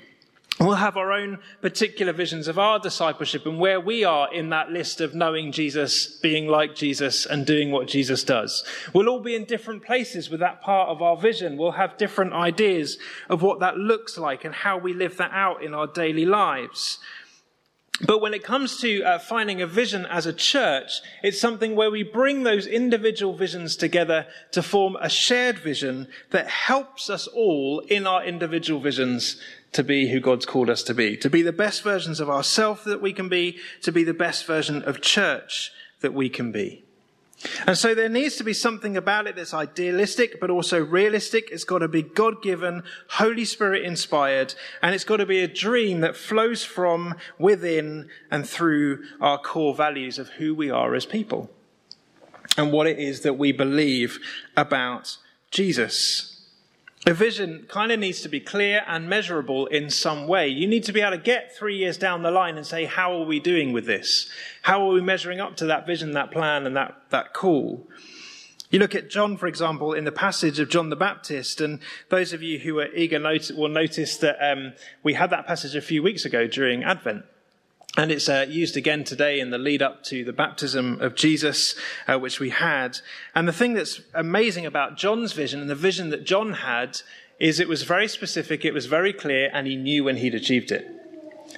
We'll 0.58 0.76
have 0.76 0.96
our 0.96 1.12
own 1.12 1.38
particular 1.60 2.14
visions 2.14 2.48
of 2.48 2.58
our 2.58 2.78
discipleship 2.78 3.44
and 3.44 3.58
where 3.58 3.78
we 3.78 4.04
are 4.04 4.32
in 4.32 4.48
that 4.50 4.70
list 4.70 5.02
of 5.02 5.14
knowing 5.14 5.52
Jesus, 5.52 6.06
being 6.06 6.46
like 6.48 6.74
Jesus, 6.74 7.26
and 7.26 7.44
doing 7.44 7.70
what 7.70 7.88
Jesus 7.88 8.24
does. 8.24 8.64
We'll 8.94 9.10
all 9.10 9.20
be 9.20 9.34
in 9.34 9.44
different 9.44 9.84
places 9.84 10.30
with 10.30 10.40
that 10.40 10.62
part 10.62 10.88
of 10.88 11.02
our 11.02 11.18
vision. 11.18 11.58
We'll 11.58 11.72
have 11.72 11.98
different 11.98 12.32
ideas 12.32 12.96
of 13.28 13.42
what 13.42 13.60
that 13.60 13.76
looks 13.76 14.16
like 14.16 14.46
and 14.46 14.54
how 14.54 14.78
we 14.78 14.94
live 14.94 15.18
that 15.18 15.32
out 15.32 15.62
in 15.62 15.74
our 15.74 15.86
daily 15.86 16.24
lives. 16.24 17.00
But 18.06 18.20
when 18.20 18.34
it 18.34 18.44
comes 18.44 18.78
to 18.80 19.02
uh, 19.02 19.18
finding 19.18 19.62
a 19.62 19.66
vision 19.66 20.04
as 20.06 20.26
a 20.26 20.32
church, 20.32 21.00
it's 21.22 21.40
something 21.40 21.76
where 21.76 21.90
we 21.90 22.02
bring 22.02 22.42
those 22.42 22.66
individual 22.66 23.34
visions 23.34 23.74
together 23.74 24.26
to 24.52 24.62
form 24.62 24.96
a 25.00 25.08
shared 25.08 25.58
vision 25.58 26.08
that 26.30 26.48
helps 26.48 27.08
us 27.08 27.26
all 27.26 27.80
in 27.80 28.06
our 28.06 28.22
individual 28.22 28.80
visions 28.80 29.40
to 29.76 29.84
be 29.84 30.08
who 30.08 30.20
God's 30.20 30.46
called 30.46 30.70
us 30.70 30.82
to 30.84 30.94
be, 30.94 31.16
to 31.18 31.30
be 31.30 31.42
the 31.42 31.52
best 31.52 31.82
versions 31.82 32.18
of 32.18 32.30
ourselves 32.30 32.84
that 32.84 33.00
we 33.00 33.12
can 33.12 33.28
be, 33.28 33.58
to 33.82 33.92
be 33.92 34.04
the 34.04 34.14
best 34.14 34.46
version 34.46 34.82
of 34.82 35.00
church 35.00 35.70
that 36.00 36.14
we 36.14 36.28
can 36.28 36.50
be. 36.50 36.82
And 37.66 37.76
so 37.76 37.94
there 37.94 38.08
needs 38.08 38.36
to 38.36 38.44
be 38.44 38.54
something 38.54 38.96
about 38.96 39.26
it 39.26 39.36
that's 39.36 39.52
idealistic, 39.52 40.40
but 40.40 40.48
also 40.48 40.82
realistic. 40.82 41.50
It's 41.52 41.64
got 41.64 41.80
to 41.80 41.88
be 41.88 42.00
God 42.02 42.42
given, 42.42 42.82
Holy 43.10 43.44
Spirit 43.44 43.84
inspired, 43.84 44.54
and 44.82 44.94
it's 44.94 45.04
got 45.04 45.18
to 45.18 45.26
be 45.26 45.40
a 45.40 45.48
dream 45.48 46.00
that 46.00 46.16
flows 46.16 46.64
from 46.64 47.14
within 47.38 48.08
and 48.30 48.48
through 48.48 49.04
our 49.20 49.38
core 49.38 49.74
values 49.74 50.18
of 50.18 50.30
who 50.30 50.54
we 50.54 50.70
are 50.70 50.94
as 50.94 51.04
people 51.04 51.50
and 52.56 52.72
what 52.72 52.86
it 52.86 52.98
is 52.98 53.20
that 53.20 53.34
we 53.34 53.52
believe 53.52 54.18
about 54.56 55.18
Jesus. 55.50 56.35
A 57.08 57.14
vision 57.14 57.66
kind 57.68 57.92
of 57.92 58.00
needs 58.00 58.20
to 58.22 58.28
be 58.28 58.40
clear 58.40 58.82
and 58.88 59.08
measurable 59.08 59.66
in 59.66 59.90
some 59.90 60.26
way. 60.26 60.48
You 60.48 60.66
need 60.66 60.82
to 60.84 60.92
be 60.92 61.02
able 61.02 61.12
to 61.12 61.22
get 61.22 61.54
three 61.56 61.76
years 61.76 61.96
down 61.96 62.24
the 62.24 62.32
line 62.32 62.56
and 62.56 62.66
say, 62.66 62.84
how 62.84 63.16
are 63.16 63.24
we 63.24 63.38
doing 63.38 63.72
with 63.72 63.86
this? 63.86 64.28
How 64.62 64.84
are 64.84 64.92
we 64.92 65.00
measuring 65.00 65.40
up 65.40 65.54
to 65.58 65.66
that 65.66 65.86
vision, 65.86 66.12
that 66.12 66.32
plan, 66.32 66.66
and 66.66 66.74
that, 66.76 66.96
that 67.10 67.32
call? 67.32 67.86
You 68.70 68.80
look 68.80 68.96
at 68.96 69.08
John, 69.08 69.36
for 69.36 69.46
example, 69.46 69.92
in 69.92 70.02
the 70.02 70.10
passage 70.10 70.58
of 70.58 70.68
John 70.68 70.90
the 70.90 70.96
Baptist, 70.96 71.60
and 71.60 71.78
those 72.08 72.32
of 72.32 72.42
you 72.42 72.58
who 72.58 72.80
are 72.80 72.92
eager 72.92 73.20
will 73.56 73.68
notice 73.68 74.16
that 74.16 74.36
um, 74.44 74.72
we 75.04 75.14
had 75.14 75.30
that 75.30 75.46
passage 75.46 75.76
a 75.76 75.80
few 75.80 76.02
weeks 76.02 76.24
ago 76.24 76.48
during 76.48 76.82
Advent. 76.82 77.24
And 77.96 78.12
it's 78.12 78.28
uh, 78.28 78.44
used 78.48 78.76
again 78.76 79.04
today 79.04 79.40
in 79.40 79.50
the 79.50 79.58
lead 79.58 79.80
up 79.80 80.04
to 80.04 80.22
the 80.22 80.32
baptism 80.32 81.00
of 81.00 81.14
Jesus, 81.14 81.74
uh, 82.06 82.18
which 82.18 82.38
we 82.38 82.50
had. 82.50 82.98
And 83.34 83.48
the 83.48 83.52
thing 83.52 83.72
that's 83.72 84.00
amazing 84.12 84.66
about 84.66 84.98
John's 84.98 85.32
vision 85.32 85.60
and 85.60 85.70
the 85.70 85.74
vision 85.74 86.10
that 86.10 86.24
John 86.24 86.52
had 86.54 87.00
is 87.38 87.58
it 87.58 87.68
was 87.68 87.82
very 87.82 88.08
specific, 88.08 88.64
it 88.64 88.74
was 88.74 88.86
very 88.86 89.12
clear, 89.12 89.50
and 89.52 89.66
he 89.66 89.76
knew 89.76 90.04
when 90.04 90.16
he'd 90.16 90.34
achieved 90.34 90.70
it. 90.70 90.86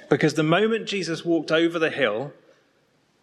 Because 0.09 0.35
the 0.35 0.43
moment 0.43 0.87
Jesus 0.87 1.25
walked 1.25 1.51
over 1.51 1.77
the 1.77 1.89
hill 1.89 2.33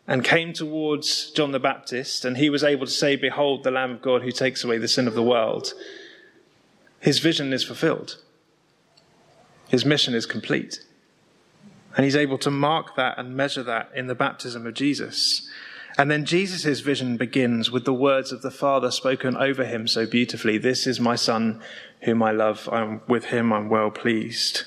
and 0.07 0.25
came 0.25 0.53
towards 0.53 1.31
John 1.31 1.53
the 1.53 1.59
Baptist, 1.59 2.25
and 2.25 2.37
he 2.37 2.51
was 2.51 2.63
able 2.63 2.87
to 2.87 2.93
say, 2.93 3.17
Behold, 3.17 3.65
the 3.65 3.71
Lamb 3.71 3.93
of 3.93 4.03
God 4.03 4.23
who 4.23 4.31
takes 4.31 4.63
away 4.63 4.79
the 4.79 4.89
sin 4.89 5.09
of 5.09 5.15
the 5.15 5.23
world, 5.23 5.73
his 7.01 7.19
vision 7.19 7.53
is 7.53 7.65
fulfilled. 7.65 8.19
His 9.69 9.85
mission 9.85 10.15
is 10.15 10.27
complete. 10.27 10.81
And 11.97 12.05
he's 12.05 12.17
able 12.17 12.39
to 12.39 12.51
mark 12.51 12.95
that 12.97 13.19
and 13.19 13.35
measure 13.35 13.63
that 13.63 13.91
in 13.95 14.07
the 14.07 14.15
baptism 14.15 14.67
of 14.67 14.75
Jesus. 14.75 15.49
And 15.99 16.11
then 16.11 16.27
Jesus' 16.27 16.81
vision 16.81 17.17
begins 17.17 17.71
with 17.71 17.87
the 17.87 17.95
words 17.95 18.31
of 18.33 18.43
the 18.43 18.51
Father 18.51 18.91
spoken 18.91 19.35
over 19.35 19.65
him 19.65 19.89
so 19.89 20.07
beautifully 20.07 20.59
This 20.59 20.87
is 20.87 21.01
my 21.01 21.17
Son, 21.17 21.63
whom 22.03 22.23
I 22.23 22.33
love. 22.33 22.69
I'm 22.71 23.01
with 23.09 23.27
him, 23.27 23.51
I'm 23.51 23.71
well 23.71 23.91
pleased. 23.91 24.65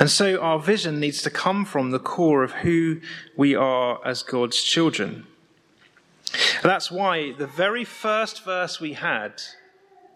And 0.00 0.10
so 0.10 0.40
our 0.40 0.58
vision 0.58 1.00
needs 1.00 1.22
to 1.22 1.30
come 1.30 1.64
from 1.64 1.90
the 1.90 1.98
core 1.98 2.42
of 2.42 2.52
who 2.52 3.00
we 3.36 3.54
are 3.54 4.00
as 4.04 4.22
God's 4.22 4.62
children. 4.62 5.26
That's 6.62 6.90
why 6.90 7.32
the 7.32 7.46
very 7.46 7.84
first 7.84 8.44
verse 8.44 8.80
we 8.80 8.94
had 8.94 9.42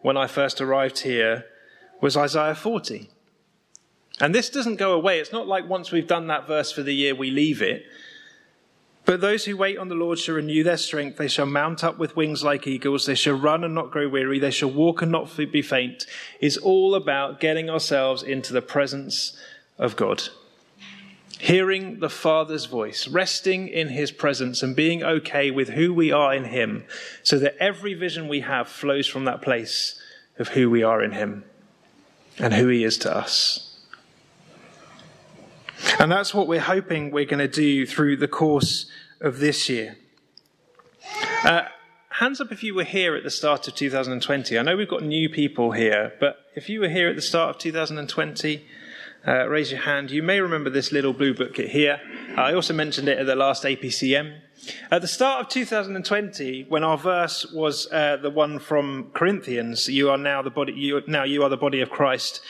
when 0.00 0.16
I 0.16 0.26
first 0.26 0.60
arrived 0.60 1.00
here 1.00 1.46
was 2.00 2.16
Isaiah 2.16 2.54
40. 2.54 3.12
And 4.22 4.32
this 4.32 4.48
doesn't 4.48 4.76
go 4.76 4.92
away. 4.92 5.18
It's 5.18 5.32
not 5.32 5.48
like 5.48 5.68
once 5.68 5.90
we've 5.90 6.06
done 6.06 6.28
that 6.28 6.46
verse 6.46 6.70
for 6.70 6.84
the 6.84 6.94
year, 6.94 7.12
we 7.12 7.32
leave 7.32 7.60
it. 7.60 7.84
But 9.04 9.20
those 9.20 9.44
who 9.44 9.56
wait 9.56 9.78
on 9.78 9.88
the 9.88 9.96
Lord 9.96 10.16
shall 10.20 10.36
renew 10.36 10.62
their 10.62 10.76
strength. 10.76 11.16
They 11.16 11.26
shall 11.26 11.44
mount 11.44 11.82
up 11.82 11.98
with 11.98 12.14
wings 12.14 12.44
like 12.44 12.68
eagles. 12.68 13.04
They 13.04 13.16
shall 13.16 13.34
run 13.34 13.64
and 13.64 13.74
not 13.74 13.90
grow 13.90 14.08
weary. 14.08 14.38
They 14.38 14.52
shall 14.52 14.70
walk 14.70 15.02
and 15.02 15.10
not 15.10 15.36
be 15.36 15.60
faint. 15.60 16.06
Is 16.40 16.56
all 16.56 16.94
about 16.94 17.40
getting 17.40 17.68
ourselves 17.68 18.22
into 18.22 18.52
the 18.52 18.62
presence 18.62 19.36
of 19.76 19.96
God. 19.96 20.22
Hearing 21.40 21.98
the 21.98 22.08
Father's 22.08 22.66
voice, 22.66 23.08
resting 23.08 23.66
in 23.66 23.88
His 23.88 24.12
presence, 24.12 24.62
and 24.62 24.76
being 24.76 25.02
okay 25.02 25.50
with 25.50 25.70
who 25.70 25.92
we 25.92 26.12
are 26.12 26.32
in 26.32 26.44
Him, 26.44 26.84
so 27.24 27.40
that 27.40 27.56
every 27.58 27.94
vision 27.94 28.28
we 28.28 28.42
have 28.42 28.68
flows 28.68 29.08
from 29.08 29.24
that 29.24 29.42
place 29.42 30.00
of 30.38 30.50
who 30.50 30.70
we 30.70 30.84
are 30.84 31.02
in 31.02 31.10
Him 31.10 31.42
and 32.38 32.54
who 32.54 32.68
He 32.68 32.84
is 32.84 32.96
to 32.98 33.16
us. 33.16 33.71
And 35.98 36.10
that's 36.10 36.34
what 36.34 36.46
we're 36.48 36.60
hoping 36.60 37.10
we're 37.10 37.24
going 37.24 37.38
to 37.38 37.48
do 37.48 37.86
through 37.86 38.16
the 38.16 38.28
course 38.28 38.86
of 39.20 39.38
this 39.38 39.68
year. 39.68 39.96
Uh, 41.44 41.62
hands 42.10 42.40
up 42.40 42.52
if 42.52 42.62
you 42.62 42.74
were 42.74 42.84
here 42.84 43.14
at 43.16 43.24
the 43.24 43.30
start 43.30 43.66
of 43.68 43.74
2020. 43.74 44.58
I 44.58 44.62
know 44.62 44.76
we've 44.76 44.88
got 44.88 45.02
new 45.02 45.28
people 45.28 45.72
here, 45.72 46.12
but 46.20 46.38
if 46.54 46.68
you 46.68 46.80
were 46.80 46.88
here 46.88 47.08
at 47.08 47.16
the 47.16 47.22
start 47.22 47.56
of 47.56 47.58
2020, 47.58 48.64
uh, 49.26 49.48
raise 49.48 49.70
your 49.70 49.80
hand. 49.80 50.10
You 50.10 50.22
may 50.22 50.40
remember 50.40 50.70
this 50.70 50.92
little 50.92 51.12
blue 51.12 51.34
booklet 51.34 51.70
here. 51.70 52.00
I 52.36 52.54
also 52.54 52.74
mentioned 52.74 53.08
it 53.08 53.18
at 53.18 53.26
the 53.26 53.36
last 53.36 53.62
APCM. 53.64 54.40
At 54.90 55.00
the 55.00 55.08
start 55.08 55.40
of 55.40 55.48
2020, 55.48 56.66
when 56.68 56.84
our 56.84 56.98
verse 56.98 57.46
was 57.52 57.90
uh, 57.92 58.16
the 58.16 58.30
one 58.30 58.58
from 58.58 59.10
Corinthians, 59.12 59.88
you 59.88 60.10
are 60.10 60.18
now 60.18 60.42
the 60.42 60.50
body. 60.50 60.72
You, 60.72 61.02
now 61.06 61.24
you 61.24 61.42
are 61.42 61.48
the 61.48 61.56
body 61.56 61.80
of 61.80 61.90
Christ, 61.90 62.40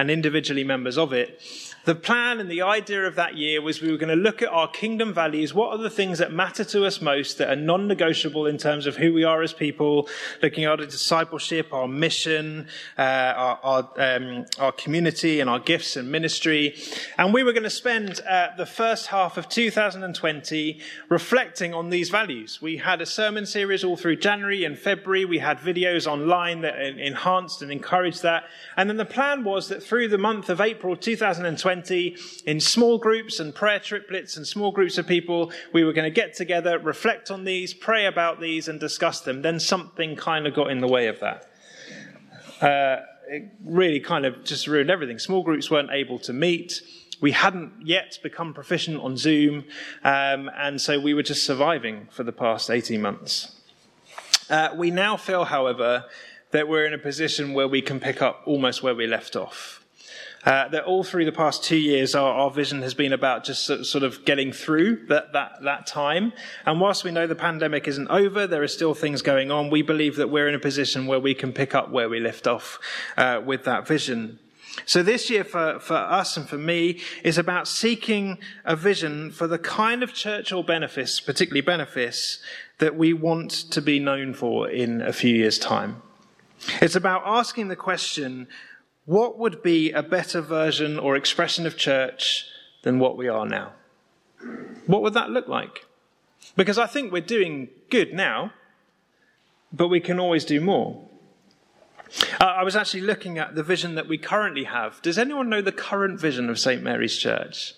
and 0.00 0.10
individually 0.10 0.64
members 0.64 0.96
of 0.96 1.12
it. 1.12 1.42
The 1.84 1.94
plan 1.94 2.40
and 2.40 2.50
the 2.50 2.60
idea 2.60 3.06
of 3.06 3.14
that 3.14 3.36
year 3.38 3.62
was 3.62 3.80
we 3.80 3.90
were 3.90 3.96
going 3.96 4.14
to 4.14 4.22
look 4.22 4.42
at 4.42 4.48
our 4.50 4.68
kingdom 4.68 5.14
values. 5.14 5.54
What 5.54 5.70
are 5.70 5.82
the 5.82 5.88
things 5.88 6.18
that 6.18 6.30
matter 6.30 6.62
to 6.64 6.84
us 6.84 7.00
most 7.00 7.38
that 7.38 7.48
are 7.48 7.56
non 7.56 7.88
negotiable 7.88 8.46
in 8.46 8.58
terms 8.58 8.86
of 8.86 8.96
who 8.96 9.14
we 9.14 9.24
are 9.24 9.42
as 9.42 9.54
people, 9.54 10.06
looking 10.42 10.64
at 10.64 10.70
our 10.70 10.76
discipleship, 10.76 11.72
our 11.72 11.88
mission, 11.88 12.68
uh, 12.98 13.02
our, 13.02 13.60
our, 13.62 13.90
um, 13.96 14.44
our, 14.58 14.72
community, 14.72 15.40
and 15.40 15.48
our 15.48 15.58
gifts 15.58 15.96
and 15.96 16.12
ministry. 16.12 16.76
And 17.16 17.32
we 17.32 17.42
were 17.42 17.52
going 17.52 17.62
to 17.62 17.70
spend 17.70 18.20
uh, 18.28 18.48
the 18.58 18.66
first 18.66 19.06
half 19.06 19.38
of 19.38 19.48
2020 19.48 20.80
reflecting 21.08 21.72
on 21.72 21.88
these 21.88 22.10
values. 22.10 22.60
We 22.60 22.76
had 22.76 23.00
a 23.00 23.06
sermon 23.06 23.46
series 23.46 23.84
all 23.84 23.96
through 23.96 24.16
January 24.16 24.64
and 24.64 24.78
February. 24.78 25.24
We 25.24 25.38
had 25.38 25.58
videos 25.58 26.06
online 26.06 26.60
that 26.60 26.78
enhanced 26.78 27.62
and 27.62 27.72
encouraged 27.72 28.22
that. 28.22 28.44
And 28.76 28.90
then 28.90 28.98
the 28.98 29.06
plan 29.06 29.44
was 29.44 29.68
that 29.68 29.82
through 29.90 30.06
the 30.06 30.16
month 30.16 30.48
of 30.48 30.60
April 30.60 30.94
2020, 30.94 32.16
in 32.46 32.60
small 32.60 32.96
groups 32.96 33.40
and 33.40 33.52
prayer 33.52 33.80
triplets 33.80 34.36
and 34.36 34.46
small 34.46 34.70
groups 34.70 34.98
of 34.98 35.06
people, 35.08 35.50
we 35.72 35.82
were 35.82 35.92
going 35.92 36.04
to 36.04 36.14
get 36.14 36.32
together, 36.32 36.78
reflect 36.78 37.28
on 37.28 37.42
these, 37.42 37.74
pray 37.74 38.06
about 38.06 38.40
these, 38.40 38.68
and 38.68 38.78
discuss 38.78 39.20
them. 39.22 39.42
Then 39.42 39.58
something 39.58 40.14
kind 40.14 40.46
of 40.46 40.54
got 40.54 40.70
in 40.70 40.78
the 40.80 40.86
way 40.86 41.08
of 41.08 41.18
that. 41.18 41.50
Uh, 42.62 43.02
it 43.30 43.50
really 43.64 43.98
kind 43.98 44.24
of 44.24 44.44
just 44.44 44.68
ruined 44.68 44.92
everything. 44.92 45.18
Small 45.18 45.42
groups 45.42 45.72
weren't 45.72 45.90
able 45.90 46.20
to 46.20 46.32
meet. 46.32 46.82
We 47.20 47.32
hadn't 47.32 47.84
yet 47.84 48.16
become 48.22 48.54
proficient 48.54 49.00
on 49.00 49.16
Zoom, 49.16 49.64
um, 50.04 50.48
and 50.56 50.80
so 50.80 51.00
we 51.00 51.14
were 51.14 51.24
just 51.24 51.44
surviving 51.44 52.06
for 52.12 52.22
the 52.22 52.30
past 52.30 52.70
18 52.70 53.02
months. 53.02 53.60
Uh, 54.48 54.68
we 54.76 54.92
now 54.92 55.16
feel, 55.16 55.46
however, 55.46 56.04
that 56.52 56.68
we're 56.68 56.86
in 56.86 56.94
a 56.94 56.98
position 56.98 57.54
where 57.54 57.66
we 57.66 57.82
can 57.82 57.98
pick 57.98 58.22
up 58.22 58.42
almost 58.46 58.84
where 58.84 58.94
we 58.94 59.08
left 59.08 59.34
off. 59.34 59.79
Uh, 60.42 60.68
that 60.68 60.84
all 60.84 61.04
through 61.04 61.26
the 61.26 61.32
past 61.32 61.62
two 61.62 61.76
years, 61.76 62.14
our, 62.14 62.32
our, 62.32 62.50
vision 62.50 62.80
has 62.80 62.94
been 62.94 63.12
about 63.12 63.44
just 63.44 63.66
sort 63.84 64.02
of 64.02 64.24
getting 64.24 64.52
through 64.52 65.04
that, 65.06 65.34
that, 65.34 65.52
that 65.62 65.86
time. 65.86 66.32
And 66.64 66.80
whilst 66.80 67.04
we 67.04 67.10
know 67.10 67.26
the 67.26 67.34
pandemic 67.34 67.86
isn't 67.86 68.08
over, 68.08 68.46
there 68.46 68.62
are 68.62 68.68
still 68.68 68.94
things 68.94 69.20
going 69.20 69.50
on. 69.50 69.68
We 69.68 69.82
believe 69.82 70.16
that 70.16 70.30
we're 70.30 70.48
in 70.48 70.54
a 70.54 70.58
position 70.58 71.06
where 71.06 71.20
we 71.20 71.34
can 71.34 71.52
pick 71.52 71.74
up 71.74 71.90
where 71.90 72.08
we 72.08 72.20
left 72.20 72.46
off 72.46 72.78
uh, 73.18 73.42
with 73.44 73.64
that 73.64 73.86
vision. 73.86 74.38
So 74.86 75.02
this 75.02 75.30
year 75.30 75.44
for, 75.44 75.78
for 75.78 75.96
us 75.96 76.36
and 76.36 76.48
for 76.48 76.58
me 76.58 77.00
is 77.22 77.38
about 77.38 77.68
seeking 77.68 78.38
a 78.64 78.76
vision 78.76 79.30
for 79.30 79.46
the 79.46 79.58
kind 79.58 80.02
of 80.02 80.14
church 80.14 80.52
or 80.52 80.64
benefice, 80.64 81.20
particularly 81.20 81.60
benefice, 81.60 82.42
that 82.78 82.96
we 82.96 83.12
want 83.12 83.50
to 83.50 83.82
be 83.82 83.98
known 83.98 84.32
for 84.34 84.68
in 84.68 85.02
a 85.02 85.12
few 85.12 85.34
years' 85.34 85.58
time. 85.58 86.02
It's 86.80 86.96
about 86.96 87.22
asking 87.24 87.68
the 87.68 87.76
question, 87.76 88.48
what 89.06 89.38
would 89.38 89.62
be 89.62 89.90
a 89.92 90.02
better 90.02 90.40
version 90.40 90.98
or 90.98 91.16
expression 91.16 91.66
of 91.66 91.76
church 91.76 92.46
than 92.82 92.98
what 92.98 93.16
we 93.16 93.28
are 93.28 93.46
now? 93.46 93.72
What 94.86 95.02
would 95.02 95.14
that 95.14 95.30
look 95.30 95.48
like? 95.48 95.86
Because 96.56 96.78
I 96.78 96.86
think 96.86 97.12
we're 97.12 97.20
doing 97.20 97.68
good 97.90 98.12
now, 98.12 98.52
but 99.72 99.88
we 99.88 100.00
can 100.00 100.18
always 100.18 100.44
do 100.44 100.60
more. 100.60 101.06
Uh, 102.40 102.44
I 102.44 102.64
was 102.64 102.74
actually 102.74 103.02
looking 103.02 103.38
at 103.38 103.54
the 103.54 103.62
vision 103.62 103.94
that 103.94 104.08
we 104.08 104.18
currently 104.18 104.64
have. 104.64 105.00
Does 105.02 105.18
anyone 105.18 105.48
know 105.48 105.62
the 105.62 105.72
current 105.72 106.18
vision 106.18 106.50
of 106.50 106.58
St. 106.58 106.82
Mary's 106.82 107.16
Church? 107.16 107.74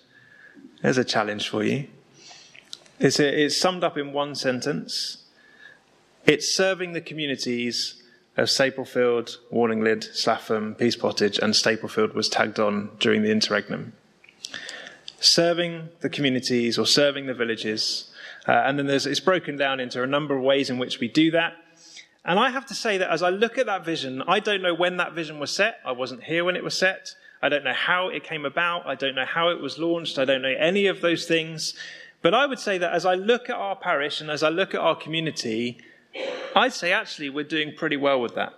There's 0.80 0.98
a 0.98 1.04
challenge 1.04 1.48
for 1.48 1.62
you. 1.62 1.88
It's, 2.98 3.20
a, 3.20 3.44
it's 3.44 3.56
summed 3.56 3.84
up 3.84 3.98
in 3.98 4.12
one 4.12 4.34
sentence. 4.34 5.24
It's 6.24 6.54
serving 6.54 6.92
the 6.92 7.00
communities 7.00 8.01
of 8.36 8.48
Staplefield, 8.48 9.36
Warninglid, 9.52 10.04
Slaugham, 10.14 10.74
Pease 10.74 10.96
Pottage, 10.96 11.38
and 11.38 11.54
Staplefield 11.54 12.14
was 12.14 12.28
tagged 12.28 12.58
on 12.58 12.90
during 12.98 13.22
the 13.22 13.30
interregnum. 13.30 13.92
Serving 15.20 15.90
the 16.00 16.08
communities 16.08 16.78
or 16.78 16.86
serving 16.86 17.26
the 17.26 17.34
villages. 17.34 18.10
Uh, 18.48 18.52
and 18.52 18.78
then 18.78 18.88
it's 18.88 19.20
broken 19.20 19.56
down 19.56 19.80
into 19.80 20.02
a 20.02 20.06
number 20.06 20.36
of 20.36 20.42
ways 20.42 20.70
in 20.70 20.78
which 20.78 20.98
we 20.98 21.08
do 21.08 21.30
that. 21.30 21.54
And 22.24 22.38
I 22.38 22.50
have 22.50 22.66
to 22.66 22.74
say 22.74 22.98
that 22.98 23.10
as 23.10 23.22
I 23.22 23.30
look 23.30 23.58
at 23.58 23.66
that 23.66 23.84
vision, 23.84 24.22
I 24.26 24.40
don't 24.40 24.62
know 24.62 24.74
when 24.74 24.96
that 24.96 25.12
vision 25.12 25.38
was 25.38 25.50
set. 25.50 25.80
I 25.84 25.92
wasn't 25.92 26.24
here 26.24 26.44
when 26.44 26.56
it 26.56 26.64
was 26.64 26.76
set. 26.76 27.14
I 27.42 27.48
don't 27.48 27.64
know 27.64 27.74
how 27.74 28.08
it 28.08 28.22
came 28.22 28.44
about. 28.44 28.86
I 28.86 28.94
don't 28.94 29.16
know 29.16 29.24
how 29.24 29.48
it 29.48 29.60
was 29.60 29.78
launched. 29.78 30.18
I 30.18 30.24
don't 30.24 30.42
know 30.42 30.54
any 30.56 30.86
of 30.86 31.00
those 31.00 31.26
things. 31.26 31.74
But 32.22 32.34
I 32.34 32.46
would 32.46 32.60
say 32.60 32.78
that 32.78 32.92
as 32.92 33.04
I 33.04 33.14
look 33.14 33.50
at 33.50 33.56
our 33.56 33.74
parish 33.74 34.20
and 34.20 34.30
as 34.30 34.44
I 34.44 34.48
look 34.48 34.74
at 34.74 34.80
our 34.80 34.94
community, 34.94 35.78
I'd 36.54 36.72
say 36.72 36.92
actually 36.92 37.30
we're 37.30 37.44
doing 37.44 37.74
pretty 37.74 37.96
well 37.96 38.20
with 38.20 38.34
that. 38.34 38.54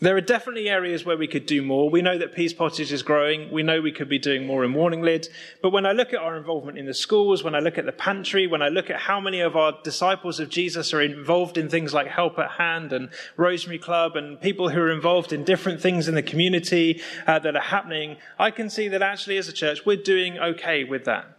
There 0.00 0.16
are 0.16 0.20
definitely 0.20 0.68
areas 0.68 1.06
where 1.06 1.16
we 1.16 1.28
could 1.28 1.46
do 1.46 1.62
more. 1.62 1.88
We 1.88 2.02
know 2.02 2.18
that 2.18 2.34
Pease 2.34 2.52
Pottage 2.52 2.92
is 2.92 3.02
growing. 3.02 3.50
We 3.50 3.62
know 3.62 3.80
we 3.80 3.92
could 3.92 4.08
be 4.08 4.18
doing 4.18 4.44
more 4.44 4.62
in 4.64 4.74
Warninglid. 4.74 5.28
But 5.62 5.70
when 5.70 5.86
I 5.86 5.92
look 5.92 6.12
at 6.12 6.18
our 6.18 6.36
involvement 6.36 6.76
in 6.76 6.84
the 6.84 6.92
schools, 6.92 7.42
when 7.42 7.54
I 7.54 7.60
look 7.60 7.78
at 7.78 7.86
the 7.86 7.92
pantry, 7.92 8.46
when 8.46 8.60
I 8.60 8.68
look 8.68 8.90
at 8.90 9.00
how 9.00 9.18
many 9.18 9.40
of 9.40 9.56
our 9.56 9.72
disciples 9.82 10.40
of 10.40 10.50
Jesus 10.50 10.92
are 10.92 11.00
involved 11.00 11.56
in 11.56 11.70
things 11.70 11.94
like 11.94 12.08
Help 12.08 12.38
at 12.38 12.50
Hand 12.50 12.92
and 12.92 13.08
Rosemary 13.38 13.78
Club 13.78 14.16
and 14.16 14.38
people 14.40 14.68
who 14.68 14.80
are 14.80 14.92
involved 14.92 15.32
in 15.32 15.42
different 15.44 15.80
things 15.80 16.06
in 16.06 16.14
the 16.16 16.22
community 16.22 17.00
uh, 17.26 17.38
that 17.38 17.56
are 17.56 17.62
happening, 17.62 18.18
I 18.38 18.50
can 18.50 18.68
see 18.68 18.88
that 18.88 19.00
actually 19.00 19.38
as 19.38 19.48
a 19.48 19.54
church, 19.54 19.86
we're 19.86 19.96
doing 19.96 20.38
okay 20.38 20.84
with 20.84 21.04
that. 21.04 21.34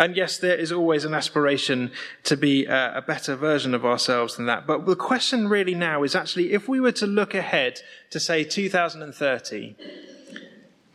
And 0.00 0.16
yes, 0.16 0.38
there 0.38 0.56
is 0.56 0.72
always 0.72 1.04
an 1.04 1.12
aspiration 1.12 1.92
to 2.24 2.34
be 2.34 2.64
a, 2.64 2.96
a, 2.96 3.02
better 3.02 3.36
version 3.36 3.74
of 3.74 3.84
ourselves 3.84 4.36
than 4.36 4.46
that. 4.46 4.66
But 4.66 4.86
the 4.86 4.96
question 4.96 5.46
really 5.46 5.74
now 5.74 6.04
is 6.04 6.16
actually 6.16 6.54
if 6.54 6.66
we 6.70 6.80
were 6.80 6.92
to 6.92 7.06
look 7.06 7.34
ahead 7.34 7.82
to 8.08 8.18
say 8.18 8.42
2030, 8.42 9.76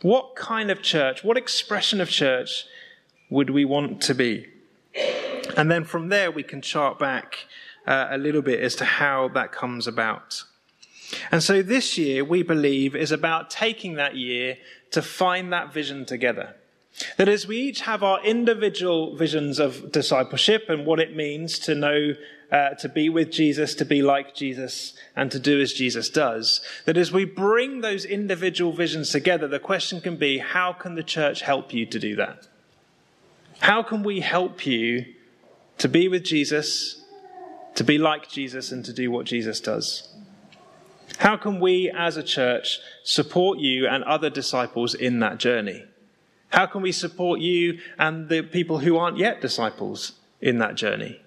what 0.02 0.34
kind 0.34 0.72
of 0.72 0.82
church, 0.82 1.22
what 1.22 1.36
expression 1.36 2.00
of 2.00 2.10
church 2.10 2.64
would 3.30 3.50
we 3.50 3.64
want 3.64 4.02
to 4.02 4.14
be? 4.14 4.48
And 5.56 5.70
then 5.70 5.84
from 5.84 6.08
there, 6.08 6.32
we 6.32 6.42
can 6.42 6.60
chart 6.60 6.98
back 6.98 7.46
uh, 7.86 8.08
a 8.10 8.18
little 8.18 8.42
bit 8.42 8.58
as 8.58 8.74
to 8.74 8.84
how 8.84 9.28
that 9.28 9.52
comes 9.52 9.86
about. 9.86 10.42
And 11.30 11.44
so 11.44 11.62
this 11.62 11.96
year, 11.96 12.24
we 12.24 12.42
believe, 12.42 12.96
is 12.96 13.12
about 13.12 13.50
taking 13.50 13.94
that 13.94 14.16
year 14.16 14.58
to 14.90 15.00
find 15.00 15.52
that 15.52 15.72
vision 15.72 16.04
together. 16.06 16.56
That 17.16 17.28
as 17.28 17.46
we 17.46 17.58
each 17.58 17.82
have 17.82 18.02
our 18.02 18.22
individual 18.24 19.16
visions 19.16 19.58
of 19.58 19.92
discipleship 19.92 20.66
and 20.68 20.86
what 20.86 21.00
it 21.00 21.14
means 21.14 21.58
to 21.60 21.74
know, 21.74 22.14
uh, 22.50 22.70
to 22.70 22.88
be 22.88 23.08
with 23.08 23.30
Jesus, 23.30 23.74
to 23.74 23.84
be 23.84 24.00
like 24.00 24.34
Jesus, 24.34 24.94
and 25.14 25.30
to 25.30 25.38
do 25.38 25.60
as 25.60 25.72
Jesus 25.72 26.08
does, 26.08 26.60
that 26.86 26.96
as 26.96 27.12
we 27.12 27.24
bring 27.24 27.80
those 27.80 28.04
individual 28.04 28.72
visions 28.72 29.10
together, 29.10 29.46
the 29.46 29.58
question 29.58 30.00
can 30.00 30.16
be 30.16 30.38
how 30.38 30.72
can 30.72 30.94
the 30.94 31.02
church 31.02 31.42
help 31.42 31.74
you 31.74 31.84
to 31.84 31.98
do 31.98 32.16
that? 32.16 32.48
How 33.60 33.82
can 33.82 34.02
we 34.02 34.20
help 34.20 34.66
you 34.66 35.06
to 35.78 35.88
be 35.88 36.08
with 36.08 36.24
Jesus, 36.24 37.04
to 37.74 37.84
be 37.84 37.98
like 37.98 38.28
Jesus, 38.28 38.72
and 38.72 38.84
to 38.84 38.92
do 38.92 39.10
what 39.10 39.26
Jesus 39.26 39.60
does? 39.60 40.08
How 41.18 41.36
can 41.36 41.60
we 41.60 41.90
as 41.90 42.16
a 42.16 42.22
church 42.22 42.78
support 43.02 43.58
you 43.58 43.86
and 43.86 44.04
other 44.04 44.30
disciples 44.30 44.94
in 44.94 45.20
that 45.20 45.38
journey? 45.38 45.84
How 46.48 46.66
can 46.66 46.82
we 46.82 46.92
support 46.92 47.40
you 47.40 47.80
and 47.98 48.28
the 48.28 48.42
people 48.42 48.78
who 48.78 48.96
aren't 48.96 49.18
yet 49.18 49.40
disciples 49.40 50.12
in 50.40 50.58
that 50.58 50.74
journey? 50.74 51.20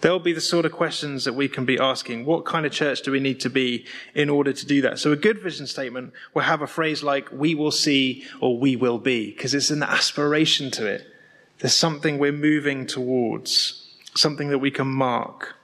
There'll 0.00 0.18
be 0.18 0.32
the 0.32 0.40
sort 0.40 0.64
of 0.64 0.72
questions 0.72 1.24
that 1.24 1.34
we 1.34 1.46
can 1.46 1.66
be 1.66 1.78
asking. 1.78 2.24
What 2.24 2.46
kind 2.46 2.64
of 2.64 2.72
church 2.72 3.02
do 3.02 3.12
we 3.12 3.20
need 3.20 3.38
to 3.40 3.50
be 3.50 3.86
in 4.14 4.30
order 4.30 4.52
to 4.52 4.66
do 4.66 4.80
that? 4.82 4.98
So 4.98 5.12
a 5.12 5.16
good 5.16 5.42
vision 5.42 5.66
statement 5.66 6.14
will 6.32 6.42
have 6.42 6.62
a 6.62 6.66
phrase 6.66 7.02
like, 7.02 7.30
we 7.30 7.54
will 7.54 7.70
see 7.70 8.24
or 8.40 8.58
we 8.58 8.76
will 8.76 8.98
be, 8.98 9.30
because 9.30 9.54
it's 9.54 9.70
an 9.70 9.82
aspiration 9.82 10.70
to 10.72 10.86
it. 10.86 11.06
There's 11.58 11.74
something 11.74 12.16
we're 12.16 12.32
moving 12.32 12.86
towards, 12.86 13.94
something 14.14 14.48
that 14.48 14.58
we 14.58 14.70
can 14.70 14.86
mark. 14.86 15.54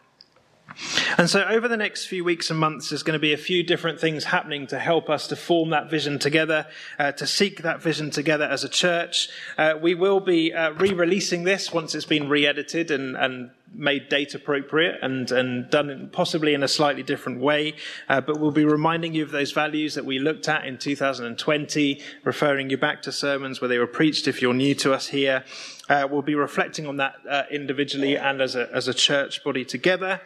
And 1.19 1.31
so, 1.31 1.43
over 1.45 1.69
the 1.69 1.77
next 1.77 2.07
few 2.07 2.25
weeks 2.25 2.51
and 2.51 2.59
months, 2.59 2.91
there's 2.91 3.03
going 3.03 3.15
to 3.15 3.21
be 3.21 3.33
a 3.33 3.39
few 3.39 3.63
different 3.63 4.01
things 4.01 4.25
happening 4.25 4.67
to 4.69 4.79
help 4.79 5.09
us 5.09 5.27
to 5.29 5.37
form 5.37 5.71
that 5.71 5.91
vision 5.91 6.19
together, 6.19 6.67
uh, 6.99 7.13
to 7.13 7.27
seek 7.27 7.63
that 7.63 7.81
vision 7.81 8.11
together 8.11 8.45
as 8.45 8.65
a 8.65 8.69
church. 8.69 9.29
Uh, 9.57 9.75
we 9.81 9.95
will 9.95 10.21
be 10.21 10.53
uh, 10.53 10.73
re 10.73 10.93
releasing 10.93 11.45
this 11.45 11.73
once 11.73 11.95
it's 11.95 12.05
been 12.05 12.29
re 12.29 12.47
edited 12.47 12.91
and, 12.91 13.17
and 13.17 13.51
made 13.73 14.09
date 14.09 14.35
appropriate 14.35 14.99
and, 15.03 15.31
and 15.31 15.71
done 15.71 16.09
possibly 16.13 16.55
in 16.55 16.63
a 16.63 16.69
slightly 16.69 17.03
different 17.03 17.41
way. 17.41 17.75
Uh, 18.09 18.21
but 18.21 18.39
we'll 18.39 18.51
be 18.51 18.65
reminding 18.65 19.15
you 19.15 19.23
of 19.23 19.31
those 19.31 19.53
values 19.53 19.95
that 19.95 20.05
we 20.05 20.19
looked 20.19 20.49
at 20.49 20.65
in 20.65 20.79
2020, 20.79 22.01
referring 22.25 22.71
you 22.71 22.77
back 22.77 23.03
to 23.03 23.13
sermons 23.13 23.61
where 23.61 23.69
they 23.69 23.79
were 23.79 23.87
preached 23.87 24.29
if 24.29 24.41
you're 24.41 24.55
new 24.55 24.75
to 24.75 24.93
us 24.93 25.09
here. 25.09 25.45
Uh, 25.89 26.07
we'll 26.11 26.23
be 26.23 26.35
reflecting 26.35 26.87
on 26.87 26.97
that 26.97 27.15
uh, 27.29 27.45
individually 27.51 28.17
and 28.17 28.41
as 28.41 28.57
a, 28.57 28.69
as 28.75 28.89
a 28.89 28.95
church 28.95 29.45
body 29.45 29.65
together. 29.65 30.21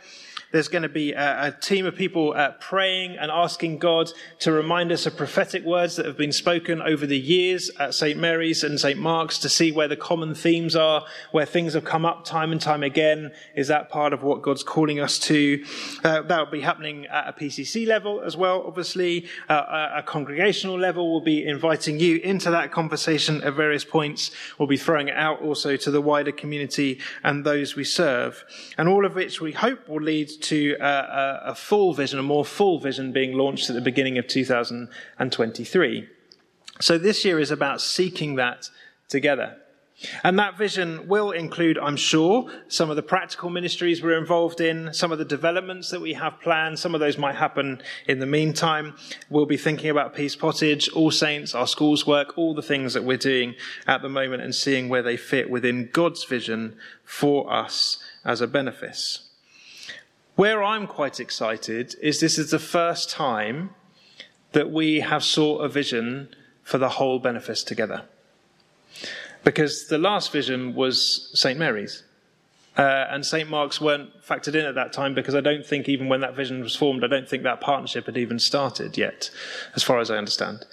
There's 0.53 0.69
going 0.69 0.83
to 0.83 0.89
be 0.89 1.13
a, 1.13 1.49
a 1.49 1.53
team 1.53 1.87
of 1.87 1.95
people 1.95 2.35
uh, 2.37 2.53
praying 2.59 3.17
and 3.19 3.31
asking 3.31 3.79
God 3.79 4.11
to 4.41 4.51
remind 4.51 4.91
us 4.91 5.07
of 5.07 5.17
prophetic 5.17 5.65
words 5.65 5.97
that 5.97 6.07
have 6.07 6.17
been 6.17 6.33
spoken 6.33 6.83
over 6.83 7.07
the 7.07 7.19
years 7.19 7.71
at 7.79 7.95
St. 7.95 8.19
Mary's 8.19 8.65
and 8.65 8.81
St. 8.81 8.99
Mark's 8.99 9.39
to 9.39 9.49
see 9.49 9.71
where 9.71 9.87
the 9.87 9.97
common 9.97 10.35
themes 10.35 10.75
are, 10.75 11.05
where 11.31 11.47
things 11.47 11.75
have 11.75 11.85
come 11.85 12.05
up 12.05 12.25
time 12.25 12.51
and 12.51 12.61
time 12.61 12.83
again. 12.83 13.31
Is 13.55 13.69
that 13.69 13.91
part 13.91 14.13
of 14.13 14.25
what 14.25 14.43
God's 14.43 14.65
calling 14.65 14.99
us 14.99 15.19
to? 15.21 15.65
Uh, 16.03 16.23
that 16.23 16.39
will 16.39 16.51
be 16.51 16.61
happening 16.61 17.07
at 17.07 17.29
a 17.29 17.33
PCC 17.33 17.87
level 17.87 18.21
as 18.21 18.37
well, 18.37 18.65
obviously. 18.67 19.29
Uh, 19.49 19.91
a 19.97 20.03
congregational 20.03 20.79
level 20.79 21.13
will 21.13 21.21
be 21.21 21.45
inviting 21.47 22.01
you 22.01 22.17
into 22.17 22.51
that 22.51 22.73
conversation 22.73 23.41
at 23.43 23.55
various 23.55 23.85
points. 23.85 24.33
We'll 24.59 24.69
be 24.69 24.77
throwing 24.77 25.09
it 25.09 25.17
out 25.17 25.43
also 25.43 25.77
to 25.77 25.91
the 25.91 26.01
wider 26.01 26.33
community 26.33 27.01
and 27.23 27.45
those 27.45 27.77
we 27.77 27.85
serve. 27.85 28.45
And 28.77 28.89
all 28.89 29.07
of 29.07 29.15
which 29.15 29.41
we 29.41 29.53
hope 29.53 29.89
will 29.89 30.03
lead 30.03 30.40
to 30.43 30.77
a, 30.81 31.41
a 31.47 31.55
full 31.55 31.95
vision, 31.95 32.19
a 32.19 32.23
more 32.23 32.45
full 32.45 32.79
vision 32.79 33.13
being 33.13 33.35
launched 33.35 33.71
at 33.71 33.75
the 33.75 33.81
beginning 33.81 34.19
of 34.19 34.27
2023. 34.27 36.09
So 36.81 36.99
this 36.99 37.25
year 37.25 37.39
is 37.39 37.51
about 37.51 37.81
seeking 37.81 38.37
that 38.37 38.71
together. 39.09 39.57
And 40.25 40.39
that 40.39 40.57
vision 40.57 41.09
will 41.09 41.31
include, 41.31 41.79
I'm 41.79 41.97
sure, 41.97 42.51
some 42.69 42.89
of 42.89 42.97
the 42.97 43.03
practical 43.03 43.51
ministries 43.51 44.03
we're 44.03 44.19
involved 44.19 44.61
in, 44.61 44.95
some 44.95 45.13
of 45.13 45.19
the 45.19 45.25
developments 45.25 45.91
that 45.91 46.01
we 46.01 46.15
have 46.15 46.41
planned. 46.41 46.79
Some 46.79 46.95
of 46.95 47.01
those 47.01 47.19
might 47.19 47.35
happen 47.35 47.83
in 48.07 48.19
the 48.19 48.27
meantime. 48.27 48.95
We'll 49.29 49.47
be 49.47 49.59
thinking 49.59 49.91
about 49.91 50.15
Pease 50.15 50.37
Pottage, 50.37 50.89
All 50.91 51.11
Saints, 51.11 51.55
our 51.55 51.67
schools 51.67 52.07
work, 52.07 52.39
all 52.39 52.55
the 52.55 52.63
things 52.63 52.95
that 52.95 53.05
we're 53.05 53.19
doing 53.19 53.55
at 53.87 54.01
the 54.01 54.09
moment 54.09 54.43
and 54.43 54.55
seeing 54.55 54.89
where 54.89 55.03
they 55.03 55.19
fit 55.19 55.51
within 55.51 55.91
God's 55.93 56.25
vision 56.25 56.77
for 57.05 57.53
us 57.53 58.03
as 58.25 58.41
a 58.41 58.47
benefice. 58.47 59.30
Where 60.41 60.63
I'm 60.63 60.87
quite 60.87 61.21
excited 61.21 61.97
is 62.01 62.19
this 62.19 62.39
is 62.39 62.51
the 62.51 62.59
first 62.59 63.11
time 63.11 63.75
that 64.53 64.71
we 64.71 65.01
have 65.01 65.23
sought 65.23 65.59
a 65.59 65.69
vision 65.69 66.35
for 66.63 66.79
the 66.79 66.89
whole 66.89 67.19
benefice 67.19 67.63
together. 67.63 68.05
Because 69.45 69.89
the 69.89 69.99
last 69.99 70.33
vision 70.33 70.75
was 70.75 71.31
St. 71.35 71.59
Mary's. 71.59 72.05
Uh, 72.75 73.07
and 73.11 73.27
St. 73.27 73.51
Mark's 73.51 73.83
weren't 73.83 74.19
factored 74.27 74.55
in 74.55 74.65
at 74.65 74.77
that 74.77 74.95
time 74.95 75.15
because 75.15 75.35
I 75.35 75.43
don't 75.43 75.67
think, 75.67 75.91
even 75.91 76.09
when 76.09 76.23
that 76.23 76.35
vision 76.35 76.63
was 76.63 76.75
formed, 76.75 77.05
I 77.05 77.09
don't 77.09 77.29
think 77.29 77.43
that 77.43 77.61
partnership 77.61 78.07
had 78.07 78.17
even 78.17 78.39
started 78.39 78.97
yet, 78.97 79.29
as 79.75 79.83
far 79.83 79.99
as 79.99 80.11
I 80.11 80.17
understand. 80.17 80.65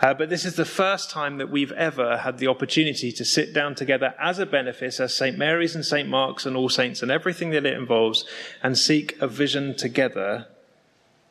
Uh, 0.00 0.14
but 0.14 0.30
this 0.30 0.46
is 0.46 0.56
the 0.56 0.64
first 0.64 1.10
time 1.10 1.36
that 1.36 1.50
we've 1.50 1.72
ever 1.72 2.16
had 2.18 2.38
the 2.38 2.46
opportunity 2.46 3.12
to 3.12 3.24
sit 3.24 3.52
down 3.52 3.74
together 3.74 4.14
as 4.18 4.38
a 4.38 4.46
benefice, 4.46 4.98
as 4.98 5.14
St. 5.14 5.36
Mary's 5.36 5.74
and 5.74 5.84
St. 5.84 6.08
Mark's 6.08 6.46
and 6.46 6.56
All 6.56 6.70
Saints 6.70 7.02
and 7.02 7.10
everything 7.10 7.50
that 7.50 7.66
it 7.66 7.76
involves, 7.76 8.24
and 8.62 8.78
seek 8.78 9.20
a 9.20 9.26
vision 9.26 9.76
together 9.76 10.46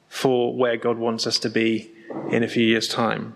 for 0.07 0.55
where 0.55 0.77
God 0.77 0.97
wants 0.97 1.25
us 1.25 1.39
to 1.39 1.49
be 1.49 1.91
in 2.29 2.43
a 2.43 2.47
few 2.47 2.63
years' 2.63 2.87
time. 2.87 3.33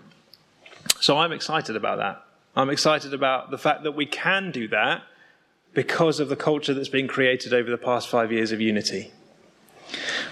So 1.00 1.18
I'm 1.18 1.32
excited 1.32 1.74
about 1.74 1.98
that. 1.98 2.22
I'm 2.56 2.70
excited 2.70 3.12
about 3.12 3.50
the 3.50 3.58
fact 3.58 3.82
that 3.82 3.92
we 3.92 4.06
can 4.06 4.52
do 4.52 4.68
that 4.68 5.02
because 5.72 6.20
of 6.20 6.28
the 6.28 6.36
culture 6.36 6.72
that's 6.72 6.88
been 6.88 7.08
created 7.08 7.52
over 7.52 7.68
the 7.68 7.76
past 7.76 8.08
five 8.08 8.30
years 8.30 8.52
of 8.52 8.60
unity. 8.60 9.10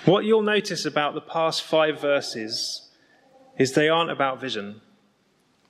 What 0.05 0.25
you'll 0.25 0.43
notice 0.43 0.85
about 0.85 1.15
the 1.15 1.21
past 1.21 1.63
five 1.63 2.01
verses 2.01 2.89
is 3.59 3.73
they 3.73 3.89
aren't 3.89 4.11
about 4.11 4.41
vision. 4.41 4.81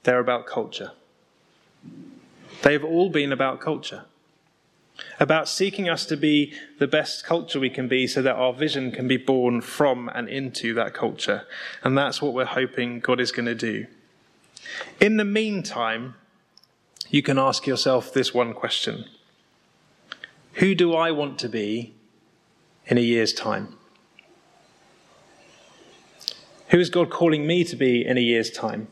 They're 0.05 0.19
about 0.19 0.47
culture. 0.47 0.93
They've 2.63 2.85
all 2.85 3.11
been 3.11 3.33
about 3.33 3.61
culture. 3.61 4.05
About 5.19 5.49
seeking 5.49 5.89
us 5.89 6.05
to 6.07 6.17
be 6.17 6.53
the 6.79 6.87
best 6.87 7.25
culture 7.25 7.59
we 7.59 7.71
can 7.71 7.89
be 7.89 8.07
so 8.07 8.23
that 8.23 8.37
our 8.37 8.53
vision 8.53 8.93
can 8.93 9.09
be 9.09 9.17
born 9.17 9.61
from 9.61 10.09
and 10.15 10.29
into 10.29 10.75
that 10.75 10.95
culture. 10.95 11.47
And 11.83 11.97
that's 11.97 12.21
what 12.21 12.35
we're 12.35 12.45
hoping 12.45 13.01
God 13.01 13.21
is 13.21 13.33
going 13.33 13.47
to 13.47 13.55
do. 13.55 13.87
In 15.01 15.17
the 15.17 15.25
meantime, 15.25 16.15
you 17.11 17.23
can 17.23 17.39
ask 17.39 17.67
yourself 17.67 18.13
this 18.13 18.33
one 18.33 18.55
question 18.55 19.07
Who 20.55 20.75
do 20.75 20.95
I 20.95 21.11
want 21.11 21.39
to 21.41 21.49
be 21.49 21.95
in 22.87 22.99
a 22.99 23.03
year's 23.03 23.33
time? 23.33 23.77
Who 26.69 26.79
is 26.79 26.91
God 26.91 27.11
calling 27.11 27.47
me 27.47 27.65
to 27.65 27.77
be 27.77 28.05
in 28.05 28.17
a 28.17 28.21
year's 28.21 28.51
time? 28.51 28.89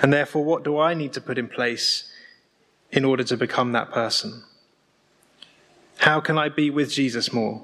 And 0.00 0.12
therefore, 0.12 0.44
what 0.44 0.64
do 0.64 0.78
I 0.78 0.94
need 0.94 1.12
to 1.14 1.20
put 1.20 1.38
in 1.38 1.48
place 1.48 2.10
in 2.90 3.04
order 3.04 3.24
to 3.24 3.36
become 3.36 3.72
that 3.72 3.90
person? 3.90 4.44
How 5.98 6.20
can 6.20 6.38
I 6.38 6.48
be 6.48 6.70
with 6.70 6.92
Jesus 6.92 7.32
more? 7.32 7.62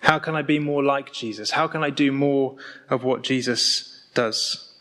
How 0.00 0.18
can 0.18 0.34
I 0.34 0.42
be 0.42 0.58
more 0.58 0.82
like 0.82 1.12
Jesus? 1.12 1.50
How 1.50 1.66
can 1.68 1.84
I 1.84 1.90
do 1.90 2.10
more 2.10 2.56
of 2.88 3.04
what 3.04 3.22
Jesus 3.22 4.06
does? 4.14 4.72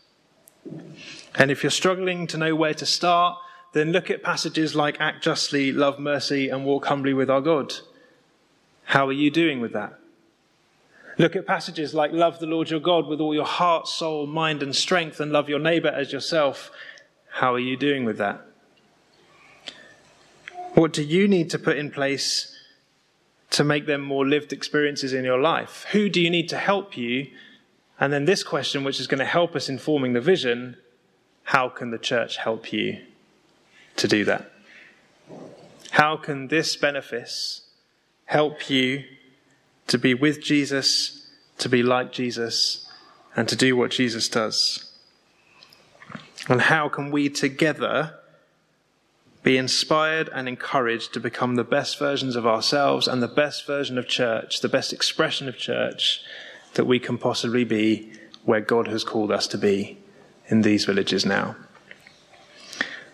And 1.35 1.51
if 1.51 1.63
you're 1.63 1.71
struggling 1.71 2.25
to 2.27 2.37
know 2.37 2.55
where 2.55 2.73
to 2.73 2.85
start, 2.85 3.37
then 3.73 3.91
look 3.91 4.09
at 4.09 4.23
passages 4.23 4.75
like 4.75 4.99
act 4.99 5.23
justly, 5.23 5.71
love 5.71 5.99
mercy, 5.99 6.49
and 6.49 6.65
walk 6.65 6.85
humbly 6.85 7.13
with 7.13 7.29
our 7.29 7.41
God. 7.41 7.73
How 8.85 9.07
are 9.07 9.13
you 9.13 9.29
doing 9.29 9.59
with 9.59 9.73
that? 9.73 9.98
Look 11.19 11.35
at 11.35 11.45
passages 11.45 11.93
like 11.93 12.13
love 12.13 12.39
the 12.39 12.45
Lord 12.45 12.69
your 12.69 12.79
God 12.79 13.05
with 13.05 13.19
all 13.19 13.33
your 13.33 13.45
heart, 13.45 13.89
soul, 13.89 14.25
mind, 14.25 14.63
and 14.63 14.73
strength, 14.73 15.19
and 15.19 15.33
love 15.33 15.49
your 15.49 15.59
neighbor 15.59 15.89
as 15.89 16.13
yourself. 16.13 16.71
How 17.29 17.53
are 17.53 17.59
you 17.59 17.75
doing 17.75 18.05
with 18.05 18.17
that? 18.19 18.45
What 20.75 20.93
do 20.93 21.03
you 21.03 21.27
need 21.27 21.49
to 21.49 21.59
put 21.59 21.75
in 21.75 21.91
place 21.91 22.55
to 23.51 23.65
make 23.65 23.85
them 23.85 23.99
more 23.99 24.25
lived 24.25 24.53
experiences 24.53 25.11
in 25.11 25.25
your 25.25 25.39
life? 25.39 25.85
Who 25.91 26.07
do 26.07 26.21
you 26.21 26.29
need 26.29 26.47
to 26.49 26.57
help 26.57 26.95
you? 26.95 27.27
And 27.99 28.13
then 28.13 28.23
this 28.23 28.41
question, 28.41 28.85
which 28.85 29.01
is 29.01 29.07
going 29.07 29.19
to 29.19 29.25
help 29.25 29.57
us 29.57 29.67
in 29.67 29.77
forming 29.77 30.13
the 30.13 30.21
vision 30.21 30.77
how 31.43 31.67
can 31.67 31.89
the 31.89 31.97
church 31.97 32.37
help 32.37 32.71
you 32.71 33.01
to 33.97 34.07
do 34.07 34.23
that? 34.23 34.53
How 35.91 36.15
can 36.15 36.47
this 36.47 36.77
benefice 36.77 37.63
help 38.25 38.69
you 38.69 39.03
to 39.89 39.97
be 39.97 40.13
with 40.13 40.41
Jesus, 40.41 41.27
to 41.57 41.67
be 41.67 41.83
like 41.83 42.11
Jesus, 42.11 42.87
and 43.35 43.47
to 43.49 43.55
do 43.55 43.75
what 43.75 43.91
Jesus 43.91 44.29
does? 44.29 44.85
And 46.47 46.61
how 46.61 46.89
can 46.89 47.11
we 47.11 47.29
together 47.29 48.15
be 49.43 49.57
inspired 49.57 50.29
and 50.33 50.47
encouraged 50.47 51.13
to 51.13 51.19
become 51.19 51.55
the 51.55 51.63
best 51.63 51.97
versions 51.99 52.35
of 52.35 52.45
ourselves 52.45 53.07
and 53.07 53.21
the 53.21 53.27
best 53.27 53.65
version 53.65 53.97
of 53.97 54.07
church, 54.07 54.61
the 54.61 54.69
best 54.69 54.93
expression 54.93 55.47
of 55.47 55.57
church 55.57 56.21
that 56.73 56.85
we 56.85 56.99
can 56.99 57.17
possibly 57.17 57.63
be 57.63 58.11
where 58.43 58.61
God 58.61 58.87
has 58.87 59.03
called 59.03 59.31
us 59.31 59.47
to 59.47 59.57
be 59.57 59.97
in 60.47 60.61
these 60.61 60.85
villages 60.85 61.25
now? 61.25 61.55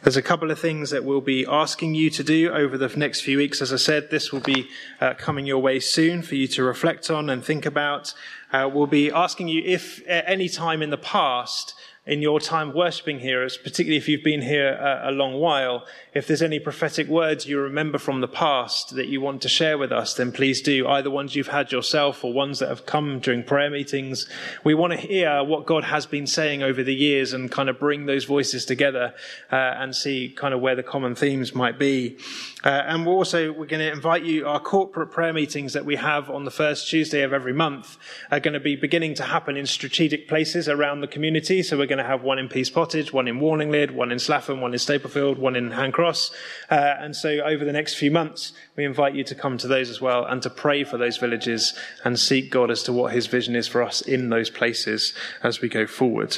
There's 0.06 0.18
a 0.18 0.22
couple 0.22 0.52
of 0.52 0.60
things 0.60 0.92
that 0.92 1.04
we'll 1.04 1.20
be 1.20 1.48
asking 1.48 1.96
you 1.96 2.12
to 2.12 2.24
do 2.24 2.52
over 2.52 2.78
the 2.78 2.90
next 2.96 3.22
few 3.22 3.40
weeks. 3.40 3.60
As 3.60 3.74
I 3.74 3.78
said, 3.78 4.12
this 4.12 4.32
will 4.32 4.40
be 4.40 4.70
uh, 5.02 5.16
coming 5.16 5.48
your 5.48 5.58
way 5.58 5.80
soon 5.80 6.22
for 6.22 6.36
you 6.36 6.48
to 6.50 6.64
reflect 6.64 7.10
on 7.10 7.28
and 7.28 7.44
think 7.44 7.66
about. 7.66 8.14
Uh, 8.54 8.70
we'll 8.72 8.86
be 8.86 9.10
asking 9.10 9.48
you 9.48 9.64
if 9.66 10.08
at 10.08 10.24
any 10.28 10.48
time 10.48 10.84
in 10.84 10.92
the 10.92 10.98
past 11.00 11.74
in 12.06 12.22
your 12.22 12.40
time 12.40 12.72
worshipping 12.72 13.20
here, 13.20 13.50
particularly 13.64 13.98
if 13.98 14.08
you've 14.08 14.24
been 14.24 14.44
here 14.44 14.74
a, 14.74 15.10
a, 15.10 15.12
long 15.12 15.40
while, 15.40 15.88
if 16.16 16.28
there's 16.28 16.42
any 16.42 16.60
prophetic 16.60 17.10
words 17.10 17.46
you 17.46 17.60
remember 17.60 17.98
from 17.98 18.22
the 18.22 18.28
past 18.28 18.96
that 18.96 19.08
you 19.08 19.20
want 19.20 19.42
to 19.42 19.50
share 19.50 19.78
with 19.78 19.92
us, 19.92 20.14
then 20.14 20.32
please 20.32 20.62
do, 20.62 20.88
either 20.88 21.12
ones 21.12 21.36
you've 21.36 21.50
had 21.50 21.74
yourself 21.74 22.24
or 22.24 22.32
ones 22.32 22.60
that 22.60 22.70
have 22.70 22.86
come 22.86 23.20
during 23.20 23.44
prayer 23.44 23.70
meetings. 23.70 24.26
We 24.64 24.74
want 24.74 24.94
to 24.94 24.98
hear 24.98 25.44
what 25.44 25.66
God 25.66 25.84
has 25.84 26.06
been 26.06 26.26
saying 26.26 26.64
over 26.64 26.84
the 26.84 26.96
years 26.96 27.34
and 27.34 27.52
kind 27.52 27.68
of 27.68 27.78
bring 27.78 28.06
those 28.06 28.24
voices 28.24 28.64
together 28.64 29.14
uh, 29.52 29.56
and 29.56 29.94
see 29.94 30.30
kind 30.30 30.54
of 30.54 30.62
where 30.62 30.76
the 30.76 30.84
common 30.84 31.16
themes 31.16 31.54
might 31.54 31.78
be. 31.78 32.18
Uh, 32.64 32.84
and 32.88 33.06
we're 33.06 33.14
also 33.14 33.52
we're 33.52 33.66
going 33.66 33.82
to 33.82 33.92
invite 33.92 34.24
you. 34.24 34.48
Our 34.48 34.60
corporate 34.60 35.12
prayer 35.12 35.34
meetings 35.34 35.74
that 35.74 35.86
we 35.86 35.98
have 35.98 36.30
on 36.30 36.46
the 36.46 36.52
first 36.52 36.90
Tuesday 36.90 37.24
of 37.24 37.34
every 37.34 37.54
month 37.54 37.98
are 38.32 38.40
going 38.40 38.54
to 38.54 38.60
be 38.60 38.78
beginning 38.78 39.16
to 39.16 39.24
happen 39.24 39.58
in 39.58 39.66
strategic 39.66 40.30
places 40.30 40.70
around 40.70 41.02
the 41.02 41.08
community. 41.08 41.62
So 41.62 41.78
we're 41.78 41.86
going 41.86 42.00
to 42.00 42.06
have 42.06 42.24
one 42.24 42.40
in 42.40 42.48
Pease 42.48 42.70
Pottage, 42.70 43.12
one 43.12 43.28
in 43.28 43.40
Warninglid, 43.40 43.92
one 43.92 44.12
in 44.12 44.18
Slaugham, 44.18 44.62
one 44.62 44.74
in 44.74 44.80
Staplefield, 44.80 45.38
one 45.38 45.56
in 45.56 45.72
Handcross. 46.06 46.32
Uh, 46.70 46.96
and 47.00 47.16
so 47.16 47.30
over 47.42 47.66
the 47.66 47.72
next 47.72 47.96
few 47.96 48.12
months, 48.12 48.54
we 48.76 48.86
invite 48.86 49.16
you 49.16 49.24
to 49.24 49.36
come 49.36 49.58
to 49.58 49.68
those 49.68 49.90
as 49.90 50.02
well 50.02 50.26
and 50.26 50.42
to 50.44 50.50
pray 50.50 50.84
for 50.84 50.98
those 50.98 51.18
villages 51.18 51.74
and 52.04 52.20
seek 52.20 52.52
God 52.52 52.72
as 52.72 52.84
to 52.84 52.94
what 52.94 53.14
His 53.14 53.28
vision 53.28 53.56
is 53.56 53.68
for 53.68 53.82
us 53.82 54.02
in 54.02 54.30
those 54.30 54.50
places 54.50 55.14
as 55.44 55.62
we 55.62 55.70
go 55.70 55.86
forward. 55.88 56.38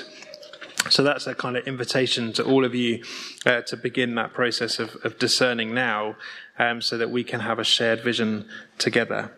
So 0.89 1.03
that's 1.03 1.27
a 1.27 1.36
kind 1.36 1.58
of 1.58 1.67
invitation 1.67 2.32
to 2.34 2.45
all 2.45 2.63
of 2.63 2.73
you 2.73 3.03
uh, 3.45 3.62
to 3.62 3.75
begin 3.75 4.15
that 4.15 4.34
process 4.34 4.80
of, 4.80 4.95
of 5.03 5.19
discerning 5.19 5.73
now 5.73 6.15
um, 6.58 6.82
so 6.82 6.97
that 6.97 7.10
we 7.10 7.23
can 7.23 7.41
have 7.41 7.60
a 7.60 7.63
shared 7.63 8.03
vision 8.03 8.47
together. 8.77 9.32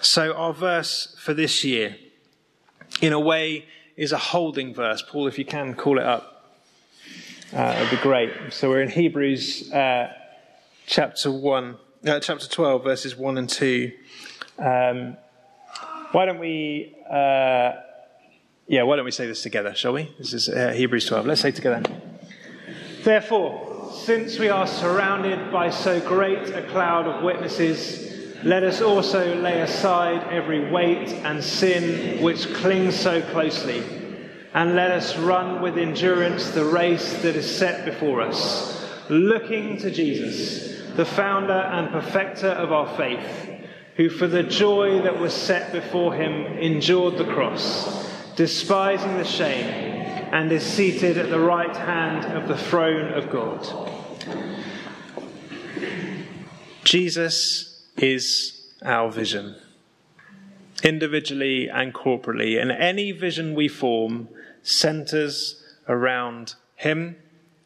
So, 0.00 0.34
our 0.34 0.52
verse 0.52 1.16
for 1.18 1.32
this 1.32 1.64
year, 1.64 1.96
in 3.00 3.12
a 3.12 3.20
way, 3.20 3.66
is 3.96 4.12
a 4.12 4.18
holding 4.18 4.74
verse. 4.74 5.02
Paul, 5.02 5.28
if 5.28 5.38
you 5.38 5.44
can 5.44 5.74
call 5.74 5.98
it 5.98 6.04
up, 6.04 6.33
uh, 7.54 7.76
it'd 7.78 7.90
be 7.90 8.02
great. 8.02 8.32
So, 8.50 8.68
we're 8.68 8.82
in 8.82 8.90
Hebrews 8.90 9.72
uh, 9.72 10.12
chapter 10.86 11.30
1, 11.30 11.76
uh, 12.06 12.20
chapter 12.20 12.48
12, 12.48 12.82
verses 12.84 13.16
1 13.16 13.38
and 13.38 13.48
2. 13.48 13.92
Um, 14.58 15.16
why 16.12 16.26
don't 16.26 16.38
we 16.38 16.94
uh, 17.10 17.72
yeah, 18.66 18.82
why 18.82 18.96
don't 18.96 19.04
we 19.04 19.10
say 19.10 19.26
this 19.26 19.42
together, 19.42 19.74
shall 19.74 19.92
we? 19.92 20.10
This 20.18 20.32
is 20.32 20.48
uh, 20.48 20.72
Hebrews 20.72 21.04
12. 21.06 21.26
Let's 21.26 21.42
say 21.42 21.50
together. 21.50 21.82
Therefore, 23.02 23.92
since 23.92 24.38
we 24.38 24.48
are 24.48 24.66
surrounded 24.66 25.52
by 25.52 25.68
so 25.68 26.00
great 26.00 26.48
a 26.48 26.62
cloud 26.68 27.06
of 27.06 27.22
witnesses, 27.22 28.34
let 28.42 28.62
us 28.62 28.80
also 28.80 29.36
lay 29.40 29.60
aside 29.60 30.26
every 30.32 30.70
weight 30.70 31.10
and 31.10 31.44
sin 31.44 32.22
which 32.22 32.52
clings 32.54 32.94
so 32.98 33.20
closely, 33.20 33.80
and 34.54 34.74
let 34.74 34.90
us 34.90 35.16
run 35.18 35.60
with 35.60 35.76
endurance 35.76 36.50
the 36.50 36.64
race 36.64 37.12
that 37.22 37.36
is 37.36 37.56
set 37.56 37.84
before 37.84 38.22
us, 38.22 38.88
looking 39.10 39.76
to 39.78 39.90
Jesus, 39.90 40.96
the 40.96 41.04
founder 41.04 41.52
and 41.52 41.90
perfecter 41.90 42.48
of 42.48 42.72
our 42.72 42.96
faith, 42.96 43.50
who 43.96 44.08
for 44.08 44.26
the 44.26 44.42
joy 44.42 45.02
that 45.02 45.20
was 45.20 45.32
set 45.32 45.72
before 45.72 46.14
him 46.14 46.32
endured 46.58 47.18
the 47.18 47.32
cross 47.32 48.04
despising 48.36 49.16
the 49.16 49.24
shame, 49.24 49.66
and 50.32 50.50
is 50.50 50.64
seated 50.64 51.16
at 51.16 51.30
the 51.30 51.38
right 51.38 51.76
hand 51.76 52.24
of 52.36 52.48
the 52.48 52.56
throne 52.56 53.12
of 53.12 53.30
God. 53.30 53.64
Jesus 56.82 57.82
is 57.96 58.72
our 58.84 59.10
vision, 59.10 59.54
individually 60.82 61.68
and 61.68 61.94
corporately, 61.94 62.60
and 62.60 62.72
any 62.72 63.12
vision 63.12 63.54
we 63.54 63.68
form 63.68 64.28
centers 64.64 65.62
around 65.88 66.56
Him 66.74 67.16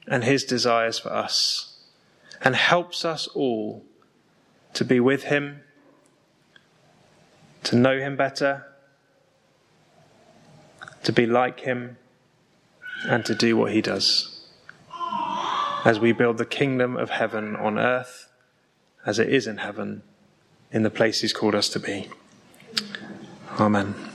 and 0.06 0.24
His 0.24 0.44
desires 0.44 0.98
for 0.98 1.10
us, 1.10 1.78
and 2.42 2.54
helps 2.54 3.04
us 3.04 3.26
all 3.28 3.84
to 4.74 4.84
be 4.84 5.00
with 5.00 5.24
Him, 5.24 5.62
to 7.64 7.76
know 7.76 7.98
Him 7.98 8.16
better 8.16 8.66
to 11.08 11.12
be 11.12 11.26
like 11.26 11.60
him, 11.60 11.96
and 13.08 13.24
to 13.24 13.34
do 13.34 13.56
what 13.56 13.72
he 13.72 13.80
does. 13.80 14.46
As 15.84 15.98
we 15.98 16.12
build 16.12 16.38
the 16.38 16.44
kingdom 16.44 16.96
of 16.96 17.08
heaven 17.08 17.56
on 17.56 17.78
earth, 17.78 18.30
as 19.06 19.18
it 19.18 19.28
is 19.28 19.46
in 19.46 19.58
heaven, 19.58 20.02
in 20.70 20.82
the 20.82 20.90
place 20.90 21.22
he's 21.22 21.32
called 21.32 21.54
us 21.54 21.70
to 21.70 21.80
be. 21.80 22.08
Amen. 23.58 24.07